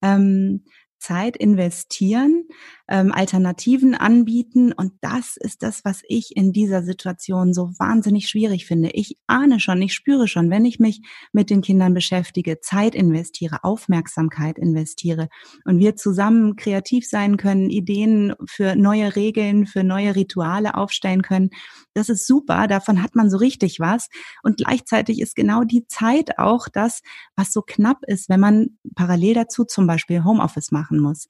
Ähm, 0.00 0.64
Zeit 0.98 1.36
investieren, 1.36 2.44
ähm, 2.88 3.12
Alternativen 3.12 3.94
anbieten. 3.94 4.72
Und 4.72 4.92
das 5.00 5.36
ist 5.36 5.62
das, 5.62 5.84
was 5.84 6.02
ich 6.08 6.36
in 6.36 6.52
dieser 6.52 6.82
Situation 6.82 7.54
so 7.54 7.72
wahnsinnig 7.78 8.28
schwierig 8.28 8.66
finde. 8.66 8.90
Ich 8.90 9.18
ahne 9.26 9.60
schon, 9.60 9.80
ich 9.80 9.94
spüre 9.94 10.28
schon, 10.28 10.50
wenn 10.50 10.64
ich 10.64 10.78
mich 10.78 11.00
mit 11.32 11.50
den 11.50 11.62
Kindern 11.62 11.94
beschäftige, 11.94 12.60
Zeit 12.60 12.94
investiere, 12.94 13.64
Aufmerksamkeit 13.64 14.58
investiere 14.58 15.28
und 15.64 15.78
wir 15.78 15.96
zusammen 15.96 16.56
kreativ 16.56 17.08
sein 17.08 17.36
können, 17.36 17.70
Ideen 17.70 18.34
für 18.46 18.76
neue 18.76 19.16
Regeln, 19.16 19.66
für 19.66 19.82
neue 19.82 20.14
Rituale 20.14 20.74
aufstellen 20.74 21.22
können. 21.22 21.50
Das 21.94 22.08
ist 22.08 22.26
super, 22.26 22.66
davon 22.66 23.02
hat 23.02 23.14
man 23.14 23.30
so 23.30 23.38
richtig 23.38 23.80
was. 23.80 24.08
Und 24.42 24.58
gleichzeitig 24.58 25.20
ist 25.20 25.36
genau 25.36 25.64
die 25.64 25.86
Zeit 25.86 26.38
auch 26.38 26.68
das, 26.68 27.02
was 27.36 27.52
so 27.52 27.62
knapp 27.62 28.04
ist, 28.06 28.28
wenn 28.28 28.40
man 28.40 28.78
parallel 28.94 29.34
dazu 29.34 29.64
zum 29.64 29.86
Beispiel 29.86 30.24
Homeoffice 30.24 30.70
machen 30.70 30.98
muss. 30.98 31.28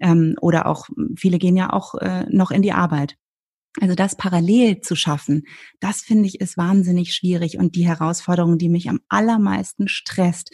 Ähm, 0.00 0.36
oder 0.40 0.66
auch 0.66 0.88
viele 1.16 1.38
gehen 1.38 1.56
ja 1.56 1.72
auch 1.72 1.94
äh, 1.94 2.26
noch 2.30 2.50
in 2.50 2.62
die 2.62 2.72
Arbeit. 2.72 3.16
Also 3.80 3.94
das 3.94 4.16
parallel 4.16 4.80
zu 4.80 4.96
schaffen, 4.96 5.44
das 5.78 6.00
finde 6.00 6.26
ich 6.26 6.40
ist 6.40 6.56
wahnsinnig 6.56 7.14
schwierig 7.14 7.58
und 7.58 7.76
die 7.76 7.86
Herausforderung, 7.86 8.58
die 8.58 8.68
mich 8.68 8.88
am 8.88 9.00
allermeisten 9.08 9.88
stresst. 9.88 10.50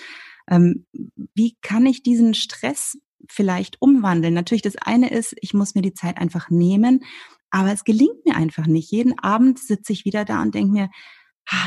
Ähm, 0.48 0.86
wie 1.34 1.56
kann 1.62 1.86
ich 1.86 2.02
diesen 2.02 2.34
Stress 2.34 2.98
vielleicht 3.28 3.80
umwandeln? 3.80 4.34
Natürlich, 4.34 4.62
das 4.62 4.76
eine 4.76 5.10
ist, 5.10 5.34
ich 5.40 5.54
muss 5.54 5.74
mir 5.74 5.82
die 5.82 5.94
Zeit 5.94 6.18
einfach 6.18 6.50
nehmen, 6.50 7.04
aber 7.50 7.72
es 7.72 7.84
gelingt 7.84 8.26
mir 8.26 8.36
einfach 8.36 8.66
nicht. 8.66 8.90
Jeden 8.90 9.18
Abend 9.18 9.58
sitze 9.58 9.92
ich 9.92 10.04
wieder 10.04 10.24
da 10.24 10.42
und 10.42 10.54
denke 10.54 10.72
mir, 10.72 10.90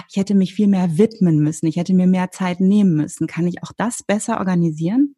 ich 0.09 0.17
hätte 0.17 0.35
mich 0.35 0.53
viel 0.53 0.67
mehr 0.67 0.97
widmen 0.97 1.39
müssen, 1.39 1.67
ich 1.67 1.77
hätte 1.77 1.93
mir 1.93 2.07
mehr 2.07 2.31
Zeit 2.31 2.59
nehmen 2.59 2.95
müssen. 2.95 3.27
Kann 3.27 3.47
ich 3.47 3.63
auch 3.63 3.71
das 3.75 4.03
besser 4.03 4.39
organisieren? 4.39 5.15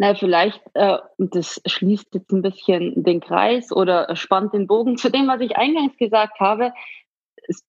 Na, 0.00 0.14
vielleicht, 0.14 0.60
äh, 0.74 0.98
das 1.18 1.60
schließt 1.66 2.14
jetzt 2.14 2.30
ein 2.30 2.40
bisschen 2.40 3.02
den 3.02 3.18
Kreis 3.18 3.72
oder 3.72 4.14
spannt 4.14 4.54
den 4.54 4.68
Bogen 4.68 4.96
zu 4.96 5.10
dem, 5.10 5.26
was 5.26 5.40
ich 5.40 5.56
eingangs 5.56 5.96
gesagt 5.96 6.38
habe. 6.38 6.72
Es 7.48 7.64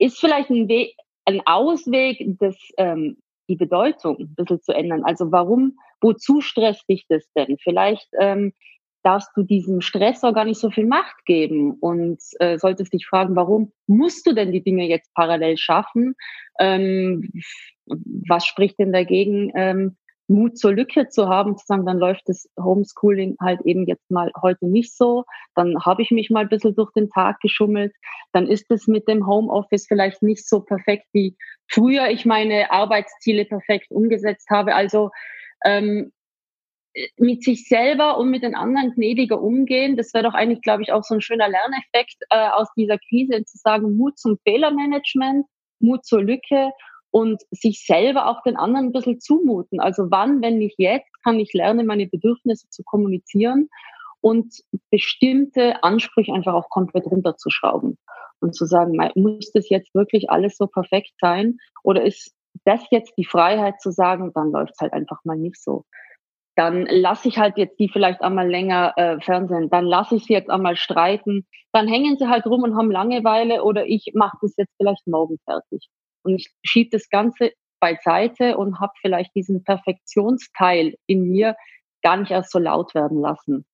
ist 0.00 0.18
vielleicht 0.18 0.50
ein 0.50 0.66
Weg, 0.66 0.96
ein 1.24 1.40
Ausweg, 1.46 2.20
das, 2.40 2.56
ähm, 2.78 3.18
die 3.48 3.54
Bedeutung 3.54 4.18
ein 4.18 4.34
bisschen 4.34 4.60
zu 4.60 4.72
ändern. 4.72 5.04
Also 5.04 5.30
warum, 5.30 5.78
wozu 6.00 6.40
stresst 6.40 6.88
dich 6.88 7.06
das 7.08 7.24
denn? 7.36 7.56
Vielleicht 7.62 8.08
ähm, 8.18 8.52
darfst 9.04 9.30
du 9.36 9.44
diesem 9.44 9.80
Stressor 9.80 10.32
gar 10.32 10.46
nicht 10.46 10.58
so 10.58 10.70
viel 10.70 10.86
Macht 10.86 11.24
geben 11.26 11.74
und 11.78 12.18
äh, 12.40 12.58
solltest 12.58 12.92
dich 12.92 13.06
fragen, 13.06 13.36
warum 13.36 13.72
musst 13.86 14.26
du 14.26 14.34
denn 14.34 14.50
die 14.50 14.64
Dinge 14.64 14.88
jetzt 14.88 15.14
parallel 15.14 15.56
schaffen? 15.56 16.16
Ähm, 16.58 17.30
was 17.86 18.46
spricht 18.46 18.80
denn 18.80 18.92
dagegen, 18.92 19.52
ähm, 19.54 19.96
Mut 20.28 20.58
zur 20.58 20.72
Lücke 20.72 21.08
zu 21.08 21.28
haben, 21.28 21.56
zu 21.56 21.64
sagen, 21.66 21.86
dann 21.86 21.98
läuft 21.98 22.28
das 22.28 22.48
Homeschooling 22.60 23.36
halt 23.40 23.62
eben 23.62 23.86
jetzt 23.86 24.10
mal 24.10 24.30
heute 24.40 24.66
nicht 24.66 24.94
so, 24.94 25.24
dann 25.54 25.82
habe 25.84 26.02
ich 26.02 26.10
mich 26.10 26.30
mal 26.30 26.40
ein 26.40 26.48
bisschen 26.48 26.74
durch 26.74 26.92
den 26.92 27.08
Tag 27.08 27.40
geschummelt, 27.40 27.94
dann 28.32 28.46
ist 28.46 28.70
es 28.70 28.86
mit 28.86 29.08
dem 29.08 29.26
Homeoffice 29.26 29.86
vielleicht 29.86 30.22
nicht 30.22 30.46
so 30.46 30.60
perfekt, 30.60 31.06
wie 31.12 31.36
früher 31.66 32.08
ich 32.10 32.26
meine 32.26 32.70
Arbeitsziele 32.70 33.46
perfekt 33.46 33.90
umgesetzt 33.90 34.48
habe. 34.50 34.74
Also 34.74 35.10
ähm, 35.64 36.12
mit 37.16 37.42
sich 37.42 37.66
selber 37.66 38.18
und 38.18 38.30
mit 38.30 38.42
den 38.42 38.54
anderen 38.54 38.92
gnädiger 38.92 39.40
umgehen, 39.40 39.96
das 39.96 40.12
wäre 40.14 40.24
doch 40.24 40.34
eigentlich, 40.34 40.62
glaube 40.62 40.82
ich, 40.82 40.92
auch 40.92 41.04
so 41.04 41.14
ein 41.14 41.20
schöner 41.20 41.48
Lerneffekt 41.48 42.16
äh, 42.30 42.48
aus 42.50 42.68
dieser 42.76 42.98
Krise, 42.98 43.44
zu 43.44 43.56
sagen, 43.58 43.96
Mut 43.96 44.18
zum 44.18 44.38
Fehlermanagement, 44.44 45.46
Mut 45.80 46.04
zur 46.04 46.22
Lücke 46.22 46.70
und 47.10 47.42
sich 47.50 47.84
selber 47.84 48.28
auch 48.28 48.42
den 48.42 48.56
anderen 48.56 48.86
ein 48.86 48.92
bisschen 48.92 49.20
zumuten. 49.20 49.80
Also 49.80 50.10
wann, 50.10 50.42
wenn 50.42 50.58
nicht 50.58 50.78
jetzt, 50.78 51.10
kann 51.24 51.38
ich 51.38 51.52
lernen, 51.52 51.86
meine 51.86 52.06
Bedürfnisse 52.06 52.68
zu 52.68 52.82
kommunizieren 52.84 53.68
und 54.20 54.62
bestimmte 54.90 55.82
Ansprüche 55.82 56.32
einfach 56.32 56.54
auch 56.54 56.68
komplett 56.70 57.06
runterzuschrauben 57.06 57.98
und 58.40 58.54
zu 58.54 58.66
sagen, 58.66 58.98
muss 59.14 59.52
das 59.52 59.68
jetzt 59.68 59.94
wirklich 59.94 60.30
alles 60.30 60.56
so 60.56 60.66
perfekt 60.66 61.12
sein 61.20 61.58
oder 61.82 62.04
ist 62.04 62.34
das 62.64 62.82
jetzt 62.90 63.16
die 63.16 63.24
Freiheit 63.24 63.80
zu 63.80 63.90
sagen, 63.90 64.32
dann 64.34 64.50
läuft 64.50 64.74
es 64.74 64.80
halt 64.80 64.92
einfach 64.92 65.20
mal 65.24 65.36
nicht 65.36 65.62
so. 65.62 65.84
Dann 66.56 66.86
lasse 66.86 67.28
ich 67.28 67.38
halt 67.38 67.56
jetzt 67.56 67.78
die 67.78 67.88
vielleicht 67.88 68.20
einmal 68.20 68.48
länger 68.48 68.92
äh, 68.96 69.20
Fernsehen, 69.20 69.70
dann 69.70 69.84
lasse 69.84 70.16
ich 70.16 70.24
sie 70.24 70.32
jetzt 70.32 70.50
einmal 70.50 70.76
streiten, 70.76 71.46
dann 71.72 71.86
hängen 71.86 72.16
sie 72.18 72.28
halt 72.28 72.46
rum 72.46 72.64
und 72.64 72.76
haben 72.76 72.90
Langeweile 72.90 73.62
oder 73.62 73.86
ich 73.86 74.10
mache 74.14 74.36
das 74.42 74.56
jetzt 74.56 74.74
vielleicht 74.76 75.06
morgen 75.06 75.38
fertig. 75.44 75.88
Und 76.28 76.34
ich 76.34 76.52
schiebe 76.62 76.90
das 76.90 77.08
Ganze 77.08 77.52
beiseite 77.80 78.58
und 78.58 78.80
habe 78.80 78.92
vielleicht 79.00 79.34
diesen 79.34 79.64
Perfektionsteil 79.64 80.96
in 81.06 81.30
mir 81.30 81.56
gar 82.02 82.18
nicht 82.18 82.30
erst 82.30 82.52
so 82.52 82.58
laut 82.58 82.94
werden 82.94 83.20
lassen. 83.20 83.64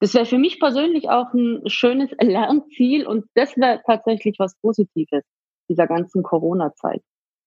Das 0.00 0.12
wäre 0.14 0.26
für 0.26 0.38
mich 0.38 0.58
persönlich 0.58 1.08
auch 1.08 1.32
ein 1.32 1.62
schönes 1.66 2.10
Lernziel 2.20 3.06
und 3.06 3.26
das 3.34 3.56
wäre 3.56 3.80
tatsächlich 3.86 4.36
was 4.38 4.56
Positives 4.60 5.22
dieser 5.68 5.86
ganzen 5.86 6.22
Corona-Zeit. 6.22 7.02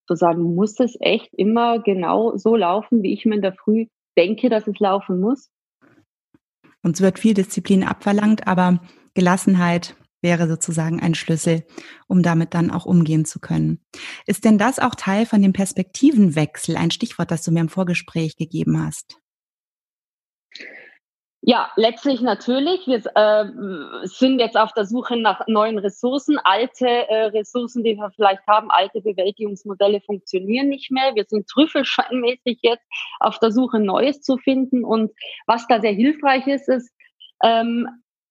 Zu 0.07 0.15
sagen, 0.15 0.55
muss 0.55 0.79
es 0.79 0.95
echt 1.01 1.33
immer 1.33 1.79
genau 1.79 2.35
so 2.37 2.55
laufen, 2.55 3.03
wie 3.03 3.13
ich 3.13 3.25
mir 3.25 3.35
in 3.35 3.41
der 3.41 3.53
Früh 3.53 3.87
denke, 4.17 4.49
dass 4.49 4.67
es 4.67 4.79
laufen 4.79 5.19
muss? 5.19 5.49
Uns 6.81 7.01
wird 7.01 7.19
viel 7.19 7.33
Disziplin 7.33 7.83
abverlangt, 7.83 8.47
aber 8.47 8.79
Gelassenheit, 9.13 9.95
wäre 10.21 10.47
sozusagen 10.47 10.99
ein 10.99 11.15
Schlüssel, 11.15 11.65
um 12.07 12.23
damit 12.23 12.53
dann 12.53 12.71
auch 12.71 12.85
umgehen 12.85 13.25
zu 13.25 13.39
können. 13.39 13.81
Ist 14.25 14.45
denn 14.45 14.57
das 14.57 14.79
auch 14.79 14.95
Teil 14.95 15.25
von 15.25 15.41
dem 15.41 15.53
Perspektivenwechsel, 15.53 16.75
ein 16.75 16.91
Stichwort, 16.91 17.31
das 17.31 17.43
du 17.43 17.51
mir 17.51 17.61
im 17.61 17.69
Vorgespräch 17.69 18.35
gegeben 18.37 18.83
hast? 18.85 19.19
Ja, 21.41 21.71
letztlich 21.77 22.19
natürlich. 22.19 22.85
Wir 22.85 23.01
äh, 23.15 24.05
sind 24.07 24.39
jetzt 24.39 24.57
auf 24.57 24.73
der 24.73 24.85
Suche 24.85 25.15
nach 25.15 25.47
neuen 25.47 25.77
Ressourcen. 25.77 26.37
Alte 26.43 26.85
äh, 26.85 27.27
Ressourcen, 27.27 27.83
die 27.83 27.95
wir 27.95 28.11
vielleicht 28.13 28.45
haben, 28.45 28.69
alte 28.69 28.99
Bewältigungsmodelle 28.99 30.01
funktionieren 30.01 30.67
nicht 30.67 30.91
mehr. 30.91 31.15
Wir 31.15 31.23
sind 31.25 31.47
trüffelscheinmäßig 31.47 32.59
jetzt 32.61 32.83
auf 33.21 33.39
der 33.39 33.51
Suche, 33.51 33.79
Neues 33.79 34.21
zu 34.21 34.37
finden. 34.37 34.83
Und 34.83 35.11
was 35.47 35.65
da 35.67 35.79
sehr 35.79 35.93
hilfreich 35.93 36.45
ist, 36.45 36.67
ist, 36.67 36.91
ähm, 37.41 37.87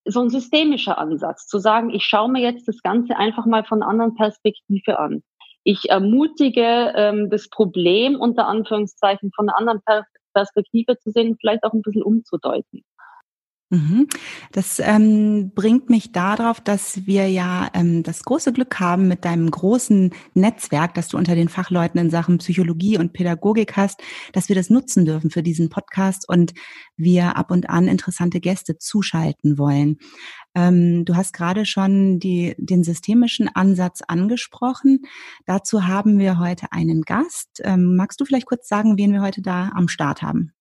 so 0.09 0.21
ein 0.21 0.31
systemischer 0.31 0.99
Ansatz, 0.99 1.47
zu 1.47 1.59
sagen, 1.59 1.91
ich 1.91 2.05
schaue 2.05 2.31
mir 2.31 2.41
jetzt 2.41 2.67
das 2.67 2.83
Ganze 2.83 3.17
einfach 3.17 3.47
mal 3.47 3.65
von 3.65 3.83
einer 3.83 3.91
anderen 3.91 4.15
Perspektive 4.15 4.99
an. 4.99 5.23
Ich 5.65 5.91
ermutige, 5.91 6.93
ähm, 6.97 7.31
das 7.31 7.49
Problem 7.49 8.17
unter 8.17 8.47
Anführungszeichen 8.47 9.31
von 9.35 9.49
einer 9.49 9.59
anderen 9.59 9.81
Perspektive 10.35 10.99
zu 10.99 11.11
sehen, 11.11 11.37
vielleicht 11.39 11.65
auch 11.65 11.73
ein 11.73 11.83
bisschen 11.83 12.03
umzudeuten. 12.03 12.85
Mhm. 13.71 14.07
Das 14.51 14.79
ähm, 14.83 15.53
bringt 15.55 15.91
mich 15.91 16.13
darauf, 16.13 16.59
dass 16.59 17.07
wir 17.07 17.29
ja 17.29 17.69
ähm, 17.75 18.03
das 18.03 18.23
große 18.23 18.55
Glück 18.55 18.81
haben 18.81 19.09
mit 19.09 19.27
deinem 19.27 19.51
großen 19.51 20.15
Netzwerk, 20.33 20.95
das 20.95 21.09
du 21.09 21.19
unter 21.19 21.35
den 21.35 21.51
Fachleuten 21.51 22.01
in 22.01 22.09
Sachen 22.09 22.39
Psychologie 22.39 22.97
und 22.97 23.13
Pädagogik 23.13 23.77
hast, 23.77 24.01
dass 24.33 24.49
wir 24.49 24.57
das 24.57 24.71
nutzen 24.71 25.05
dürfen 25.05 25.31
für 25.31 25.43
diesen 25.43 25.69
Podcast 25.69 26.27
und 26.27 26.55
wir 26.97 27.37
ab 27.37 27.51
und 27.51 27.69
an 27.69 27.89
interessante 27.89 28.41
Gäste 28.41 28.79
zuschalten 28.79 29.59
wollen. 29.59 29.99
Ähm, 30.55 31.05
du 31.05 31.15
hast 31.15 31.35
gerade 31.35 31.67
schon 31.67 32.21
die, 32.21 32.55
den 32.57 32.85
systemischen 32.85 33.49
Ansatz 33.55 34.01
angesprochen. 34.01 35.01
Dazu 35.45 35.87
haben 35.87 36.19
wir 36.19 36.39
heute 36.39 36.73
einen 36.73 37.03
Gast. 37.03 37.61
Ähm, 37.65 37.97
magst 37.97 38.19
du 38.19 38.25
vielleicht 38.25 38.47
kurz 38.47 38.67
sagen, 38.67 38.97
wen 38.97 39.13
wir 39.13 39.21
heute 39.21 39.43
da 39.43 39.73
am 39.75 39.89
Start 39.89 40.23
haben? 40.23 40.55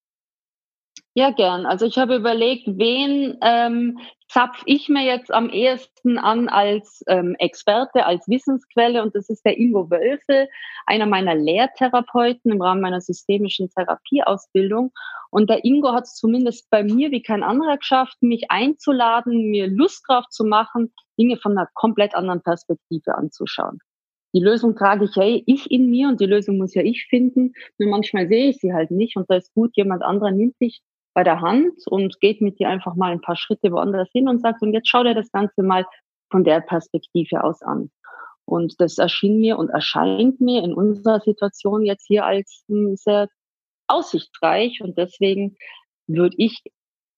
Ja, 1.17 1.31
gern. 1.31 1.65
Also 1.65 1.87
ich 1.87 1.97
habe 1.97 2.15
überlegt, 2.15 2.67
wen 2.67 3.39
ähm, 3.41 3.97
zapf 4.29 4.61
ich 4.67 4.87
mir 4.87 5.03
jetzt 5.03 5.33
am 5.33 5.49
ehesten 5.49 6.19
an 6.19 6.47
als 6.47 7.03
ähm, 7.07 7.35
Experte, 7.39 8.05
als 8.05 8.27
Wissensquelle 8.27 9.01
und 9.01 9.15
das 9.15 9.27
ist 9.27 9.43
der 9.43 9.57
Ingo 9.57 9.89
Wölfel, 9.89 10.47
einer 10.85 11.07
meiner 11.07 11.33
Lehrtherapeuten 11.33 12.51
im 12.51 12.61
Rahmen 12.61 12.81
meiner 12.81 13.01
systemischen 13.01 13.67
Therapieausbildung. 13.71 14.91
Und 15.31 15.49
der 15.49 15.65
Ingo 15.65 15.91
hat 15.91 16.03
es 16.03 16.13
zumindest 16.13 16.69
bei 16.69 16.83
mir 16.83 17.09
wie 17.09 17.23
kein 17.23 17.41
anderer 17.41 17.77
geschafft, 17.77 18.21
mich 18.21 18.51
einzuladen, 18.51 19.49
mir 19.49 19.65
Lust 19.65 20.03
drauf 20.07 20.25
zu 20.29 20.43
machen, 20.45 20.93
Dinge 21.17 21.37
von 21.37 21.57
einer 21.57 21.67
komplett 21.73 22.13
anderen 22.13 22.43
Perspektive 22.43 23.15
anzuschauen. 23.15 23.79
Die 24.35 24.39
Lösung 24.39 24.75
trage 24.75 25.05
ich 25.05 25.15
ja 25.15 25.23
ich 25.23 25.71
in 25.71 25.89
mir 25.89 26.09
und 26.09 26.21
die 26.21 26.27
Lösung 26.27 26.59
muss 26.59 26.75
ja 26.75 26.83
ich 26.83 27.07
finden. 27.09 27.53
Nur 27.79 27.89
manchmal 27.89 28.27
sehe 28.27 28.49
ich 28.51 28.57
sie 28.57 28.71
halt 28.71 28.91
nicht 28.91 29.17
und 29.17 29.27
da 29.31 29.37
ist 29.37 29.51
gut, 29.55 29.75
jemand 29.75 30.03
anderer 30.03 30.29
nimmt 30.29 30.55
sich 30.59 30.83
bei 31.17 31.23
der 31.23 31.41
Hand 31.41 31.73
und 31.87 32.19
geht 32.19 32.41
mit 32.41 32.59
dir 32.59 32.69
einfach 32.69 32.93
mal 32.93 33.11
ein 33.11 33.21
paar 33.21 33.35
Schritte 33.35 33.71
woanders 33.71 34.07
hin 34.11 34.29
und 34.29 34.39
sagt, 34.39 34.61
und 34.61 34.71
jetzt 34.71 34.87
schau 34.87 35.01
dir 35.01 35.15
das 35.15 35.31
Ganze 35.31 35.63
mal 35.63 35.83
von 36.29 36.43
der 36.43 36.61
Perspektive 36.61 37.43
aus 37.43 37.63
an. 37.63 37.89
Und 38.45 38.79
das 38.79 38.99
erschien 38.99 39.39
mir 39.39 39.57
und 39.57 39.71
erscheint 39.71 40.39
mir 40.39 40.63
in 40.63 40.75
unserer 40.75 41.19
Situation 41.19 41.83
jetzt 41.83 42.05
hier 42.05 42.23
als 42.23 42.63
sehr 42.67 43.29
aussichtsreich. 43.87 44.79
Und 44.83 44.99
deswegen 44.99 45.55
würde 46.05 46.35
ich 46.37 46.61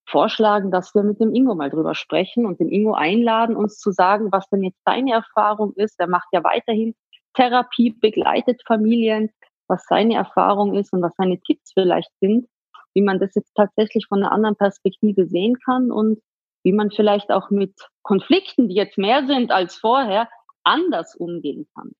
vorschlagen, 0.07 0.71
dass 0.71 0.95
wir 0.95 1.03
mit 1.03 1.19
dem 1.19 1.35
Ingo 1.35 1.53
mal 1.55 1.69
drüber 1.69 1.93
sprechen 1.93 2.45
und 2.45 2.61
den 2.61 2.69
Ingo 2.69 2.93
einladen, 2.93 3.57
uns 3.57 3.79
zu 3.79 3.91
sagen, 3.91 4.31
was 4.31 4.47
denn 4.47 4.63
jetzt 4.63 4.79
seine 4.85 5.11
Erfahrung 5.11 5.73
ist. 5.73 5.99
Er 5.99 6.07
macht 6.07 6.29
ja 6.31 6.41
weiterhin 6.45 6.95
Therapie, 7.33 7.91
begleitet 7.99 8.61
Familien, 8.65 9.29
was 9.67 9.83
seine 9.89 10.15
Erfahrung 10.15 10.73
ist 10.75 10.93
und 10.93 11.01
was 11.01 11.11
seine 11.17 11.37
Tipps 11.41 11.73
vielleicht 11.73 12.11
sind, 12.21 12.47
wie 12.93 13.01
man 13.01 13.19
das 13.19 13.35
jetzt 13.35 13.53
tatsächlich 13.55 14.05
von 14.07 14.19
einer 14.19 14.31
anderen 14.31 14.55
Perspektive 14.55 15.27
sehen 15.27 15.55
kann 15.63 15.91
und 15.91 16.19
wie 16.63 16.73
man 16.73 16.91
vielleicht 16.91 17.31
auch 17.31 17.49
mit 17.49 17.73
Konflikten, 18.03 18.67
die 18.67 18.75
jetzt 18.75 18.97
mehr 18.97 19.25
sind 19.25 19.51
als 19.51 19.75
vorher, 19.75 20.29
anders 20.63 21.15
umgehen 21.15 21.67
kann. 21.75 21.91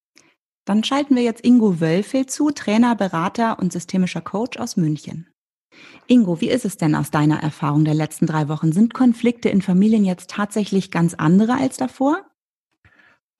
Dann 0.65 0.83
schalten 0.83 1.15
wir 1.15 1.23
jetzt 1.23 1.43
Ingo 1.43 1.79
Wölfel 1.79 2.25
zu, 2.25 2.51
Trainer, 2.51 2.95
Berater 2.95 3.57
und 3.59 3.73
systemischer 3.73 4.21
Coach 4.21 4.59
aus 4.59 4.77
München. 4.77 5.27
Ingo, 6.07 6.41
wie 6.41 6.49
ist 6.49 6.65
es 6.65 6.77
denn 6.77 6.95
aus 6.95 7.11
deiner 7.11 7.41
Erfahrung 7.41 7.85
der 7.85 7.93
letzten 7.93 8.25
drei 8.25 8.49
Wochen? 8.49 8.71
Sind 8.71 8.93
Konflikte 8.93 9.49
in 9.49 9.61
Familien 9.61 10.05
jetzt 10.05 10.29
tatsächlich 10.29 10.91
ganz 10.91 11.13
andere 11.13 11.53
als 11.53 11.77
davor? 11.77 12.25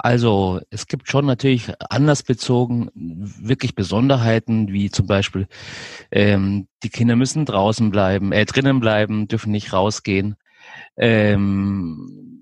Also 0.02 0.62
es 0.70 0.88
gibt 0.88 1.10
schon 1.10 1.26
natürlich 1.26 1.74
anders 1.90 2.24
bezogen 2.24 2.90
wirklich 2.96 3.76
Besonderheiten, 3.76 4.70
wie 4.72 4.90
zum 4.90 5.08
Beispiel 5.08 5.48
ähm, 6.10 6.70
die 6.84 6.90
Kinder 6.90 7.18
müssen 7.18 7.46
draußen 7.46 7.92
bleiben, 7.92 8.32
äh, 8.32 8.46
drinnen 8.46 8.80
bleiben, 8.80 9.28
dürfen 9.28 9.52
nicht 9.52 9.74
rausgehen. 9.74 10.38
Ähm, 10.96 12.40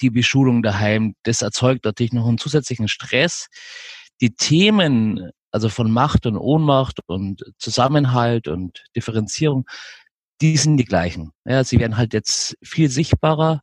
die 0.00 0.10
Beschulung 0.10 0.62
daheim, 0.62 1.14
das 1.22 1.40
erzeugt 1.42 1.84
natürlich 1.84 2.12
noch 2.12 2.26
einen 2.26 2.38
zusätzlichen 2.38 2.88
Stress. 2.88 3.46
Die 4.20 4.34
Themen, 4.34 5.30
also 5.52 5.68
von 5.68 5.92
Macht 5.92 6.26
und 6.26 6.36
Ohnmacht 6.36 6.98
und 7.06 7.44
Zusammenhalt 7.58 8.48
und 8.48 8.84
Differenzierung, 8.96 9.66
die 10.40 10.56
sind 10.56 10.78
die 10.78 10.84
gleichen. 10.84 11.30
Ja, 11.44 11.62
sie 11.62 11.78
werden 11.78 11.96
halt 11.96 12.12
jetzt 12.12 12.56
viel 12.60 12.90
sichtbarer, 12.90 13.62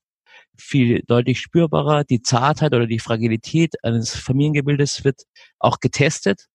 viel 0.58 1.04
deutlich 1.08 1.40
spürbarer. 1.40 2.04
Die 2.04 2.22
Zartheit 2.22 2.74
oder 2.74 2.88
die 2.88 3.00
Fragilität 3.00 3.84
eines 3.84 4.16
Familiengebildes 4.16 5.04
wird 5.04 5.24
auch 5.60 5.80
getestet. 5.80 6.48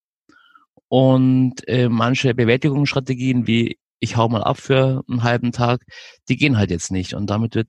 Und 0.88 1.66
äh, 1.68 1.88
manche 1.88 2.34
Bewältigungsstrategien 2.34 3.46
wie 3.46 3.78
ich 4.00 4.16
hau 4.16 4.28
mal 4.28 4.42
ab 4.42 4.58
für 4.58 5.02
einen 5.08 5.22
halben 5.22 5.52
Tag, 5.52 5.84
die 6.28 6.36
gehen 6.36 6.56
halt 6.56 6.70
jetzt 6.70 6.90
nicht. 6.90 7.14
Und 7.14 7.28
damit 7.28 7.54
wird, 7.54 7.68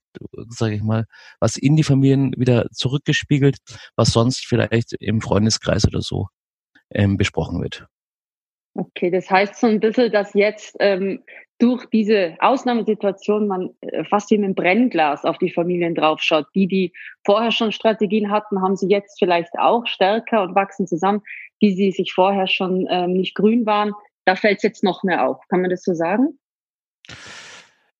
sage 0.50 0.75
ich 0.75 0.81
mal, 0.81 1.05
was 1.39 1.57
in 1.57 1.75
die 1.75 1.83
Familien 1.83 2.33
wieder 2.38 2.67
zurückgespiegelt, 2.71 3.57
was 3.95 4.11
sonst 4.11 4.45
vielleicht 4.45 4.93
im 4.93 5.21
Freundeskreis 5.21 5.85
oder 5.85 6.01
so 6.01 6.27
ähm, 6.89 7.17
besprochen 7.17 7.61
wird. 7.61 7.85
Okay, 8.73 9.11
das 9.11 9.29
heißt 9.29 9.55
so 9.55 9.67
ein 9.67 9.79
bisschen, 9.79 10.11
dass 10.11 10.33
jetzt 10.33 10.77
ähm, 10.79 11.23
durch 11.59 11.85
diese 11.87 12.35
Ausnahmesituation 12.39 13.47
man 13.47 13.69
äh, 13.81 14.03
fast 14.05 14.31
wie 14.31 14.37
mit 14.37 14.45
einem 14.45 14.55
Brennglas 14.55 15.25
auf 15.25 15.37
die 15.37 15.51
Familien 15.51 15.93
draufschaut. 15.93 16.47
Die, 16.55 16.67
die 16.67 16.93
vorher 17.25 17.51
schon 17.51 17.71
Strategien 17.71 18.31
hatten, 18.31 18.61
haben 18.61 18.75
sie 18.75 18.87
jetzt 18.87 19.19
vielleicht 19.19 19.53
auch 19.59 19.85
stärker 19.85 20.43
und 20.43 20.55
wachsen 20.55 20.87
zusammen. 20.87 21.21
Die, 21.61 21.75
die 21.75 21.91
sich 21.91 22.13
vorher 22.13 22.47
schon 22.47 22.87
ähm, 22.89 23.13
nicht 23.13 23.35
grün 23.35 23.65
waren, 23.67 23.93
da 24.25 24.35
fällt 24.35 24.57
es 24.57 24.63
jetzt 24.63 24.83
noch 24.83 25.03
mehr 25.03 25.27
auf. 25.27 25.37
Kann 25.49 25.61
man 25.61 25.69
das 25.69 25.83
so 25.83 25.93
sagen? 25.93 26.39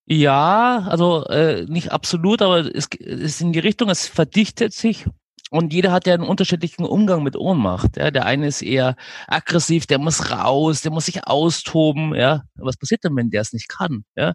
Ja, 0.05 0.87
also 0.89 1.25
äh, 1.27 1.65
nicht 1.65 1.91
absolut, 1.91 2.41
aber 2.41 2.59
es 2.59 2.87
ist 2.99 3.41
in 3.41 3.53
die 3.53 3.59
Richtung, 3.59 3.89
es 3.89 4.07
verdichtet 4.07 4.73
sich 4.73 5.05
und 5.51 5.74
jeder 5.74 5.91
hat 5.91 6.08
ja 6.08 6.13
einen 6.13 6.24
unterschiedlichen 6.24 6.86
Umgang 6.86 7.24
mit 7.24 7.36
Ohnmacht. 7.36 7.98
Ja. 7.98 8.10
Der 8.10 8.25
eine 8.25 8.48
ist 8.48 8.62
eher 8.62 8.96
aggressiv, 9.27 9.86
der 9.86 10.00
muss 10.00 10.31
raus, 10.31 10.81
der 10.81 10.93
muss 10.93 11.08
sich 11.08 11.27
austoben. 11.27 12.15
Ja. 12.15 12.43
Was 12.55 12.77
passiert 12.77 13.03
denn, 13.03 13.17
wenn 13.17 13.29
der 13.29 13.41
es 13.41 13.51
nicht 13.51 13.67
kann? 13.67 14.05
Ja. 14.15 14.31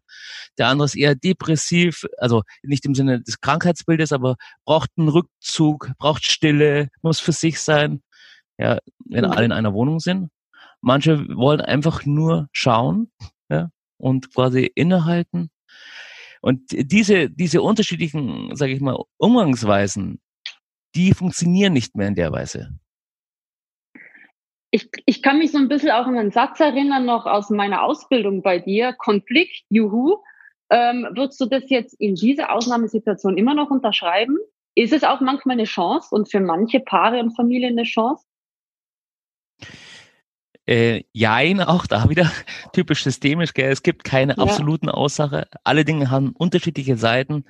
Der 0.59 0.69
andere 0.69 0.85
ist 0.85 0.95
eher 0.95 1.15
depressiv, 1.15 2.05
also 2.19 2.43
nicht 2.63 2.85
im 2.85 2.95
Sinne 2.95 3.23
des 3.23 3.41
Krankheitsbildes, 3.41 4.13
aber 4.13 4.37
braucht 4.67 4.91
einen 4.99 5.09
Rückzug, 5.09 5.91
braucht 5.99 6.27
Stille, 6.27 6.91
muss 7.01 7.19
für 7.19 7.33
sich 7.33 7.61
sein. 7.61 8.03
Ja, 8.59 8.79
wenn 9.09 9.25
mhm. 9.25 9.31
alle 9.31 9.45
in 9.47 9.53
einer 9.53 9.73
Wohnung 9.73 10.01
sind. 10.01 10.29
Manche 10.83 11.27
wollen 11.35 11.63
einfach 11.63 12.05
nur 12.05 12.49
schauen 12.53 13.11
ja, 13.49 13.71
und 13.97 14.35
quasi 14.35 14.71
innehalten. 14.75 15.49
Und 16.43 16.61
diese, 16.71 17.31
diese 17.31 17.63
unterschiedlichen, 17.63 18.55
sage 18.55 18.73
ich 18.73 18.83
mal, 18.83 18.99
Umgangsweisen, 19.17 20.21
die 20.97 21.13
funktionieren 21.13 21.73
nicht 21.73 21.95
mehr 21.95 22.09
in 22.09 22.15
der 22.15 22.33
Weise. 22.33 22.71
Ich, 24.71 24.91
ich 25.07 25.23
kann 25.23 25.39
mich 25.39 25.53
so 25.53 25.59
ein 25.59 25.69
bisschen 25.69 25.91
auch 25.91 26.07
an 26.07 26.19
einen 26.19 26.33
Satz 26.33 26.59
erinnern, 26.61 27.07
noch 27.07 27.27
aus 27.27 27.51
meiner 27.51 27.83
Ausbildung 27.83 28.43
bei 28.43 28.59
dir. 28.59 28.93
Konflikt, 28.95 29.65
juhu. 29.69 30.17
Ähm, 30.71 31.07
würdest 31.15 31.41
du 31.41 31.47
das 31.47 31.71
jetzt 31.71 31.95
in 32.01 32.17
dieser 32.17 32.53
Ausnahmesituation 32.53 33.39
immer 33.39 33.55
noch 33.55 33.71
unterschreiben? 33.71 34.37
Ist 34.75 34.93
es 34.93 35.05
auch 35.05 35.21
manchmal 35.21 35.55
eine 35.55 35.65
Chance 35.65 36.09
und 36.15 36.31
für 36.31 36.41
manche 36.41 36.81
Paare 36.81 37.21
und 37.21 37.37
Familien 37.37 37.79
eine 37.79 37.85
Chance? 37.85 38.27
Äh, 40.67 41.05
jein, 41.13 41.61
auch 41.61 41.87
da 41.87 42.09
wieder 42.11 42.31
typisch 42.73 43.05
systemisch, 43.05 43.55
gell? 43.55 43.71
es 43.71 43.85
gibt 43.85 44.03
keine 44.03 44.35
ja. 44.37 44.43
absoluten 44.43 44.89
Aussagen. 44.89 45.45
Alle 45.63 45.85
Dinge 45.85 46.11
haben 46.11 46.33
unterschiedliche 46.37 46.97
Seiten 46.97 47.45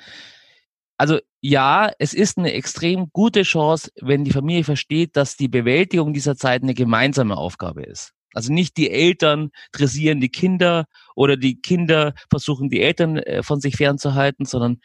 also 0.99 1.19
ja, 1.41 1.91
es 1.99 2.15
ist 2.15 2.39
eine 2.39 2.53
extrem 2.53 3.11
gute 3.13 3.43
Chance, 3.43 3.91
wenn 4.01 4.25
die 4.25 4.33
Familie 4.33 4.65
versteht, 4.65 5.17
dass 5.17 5.37
die 5.37 5.49
Bewältigung 5.49 6.13
dieser 6.13 6.37
Zeit 6.37 6.63
eine 6.63 6.75
gemeinsame 6.75 7.37
Aufgabe 7.37 7.83
ist. 7.83 8.13
Also 8.35 8.53
nicht 8.53 8.77
die 8.77 8.91
Eltern 8.91 9.51
dressieren 9.73 10.21
die 10.21 10.29
Kinder 10.29 10.87
oder 11.15 11.37
die 11.37 11.61
Kinder 11.61 12.15
versuchen 12.29 12.69
die 12.69 12.83
Eltern 12.83 13.17
äh, 13.17 13.43
von 13.43 13.61
sich 13.61 13.77
fernzuhalten, 13.77 14.45
sondern 14.45 14.79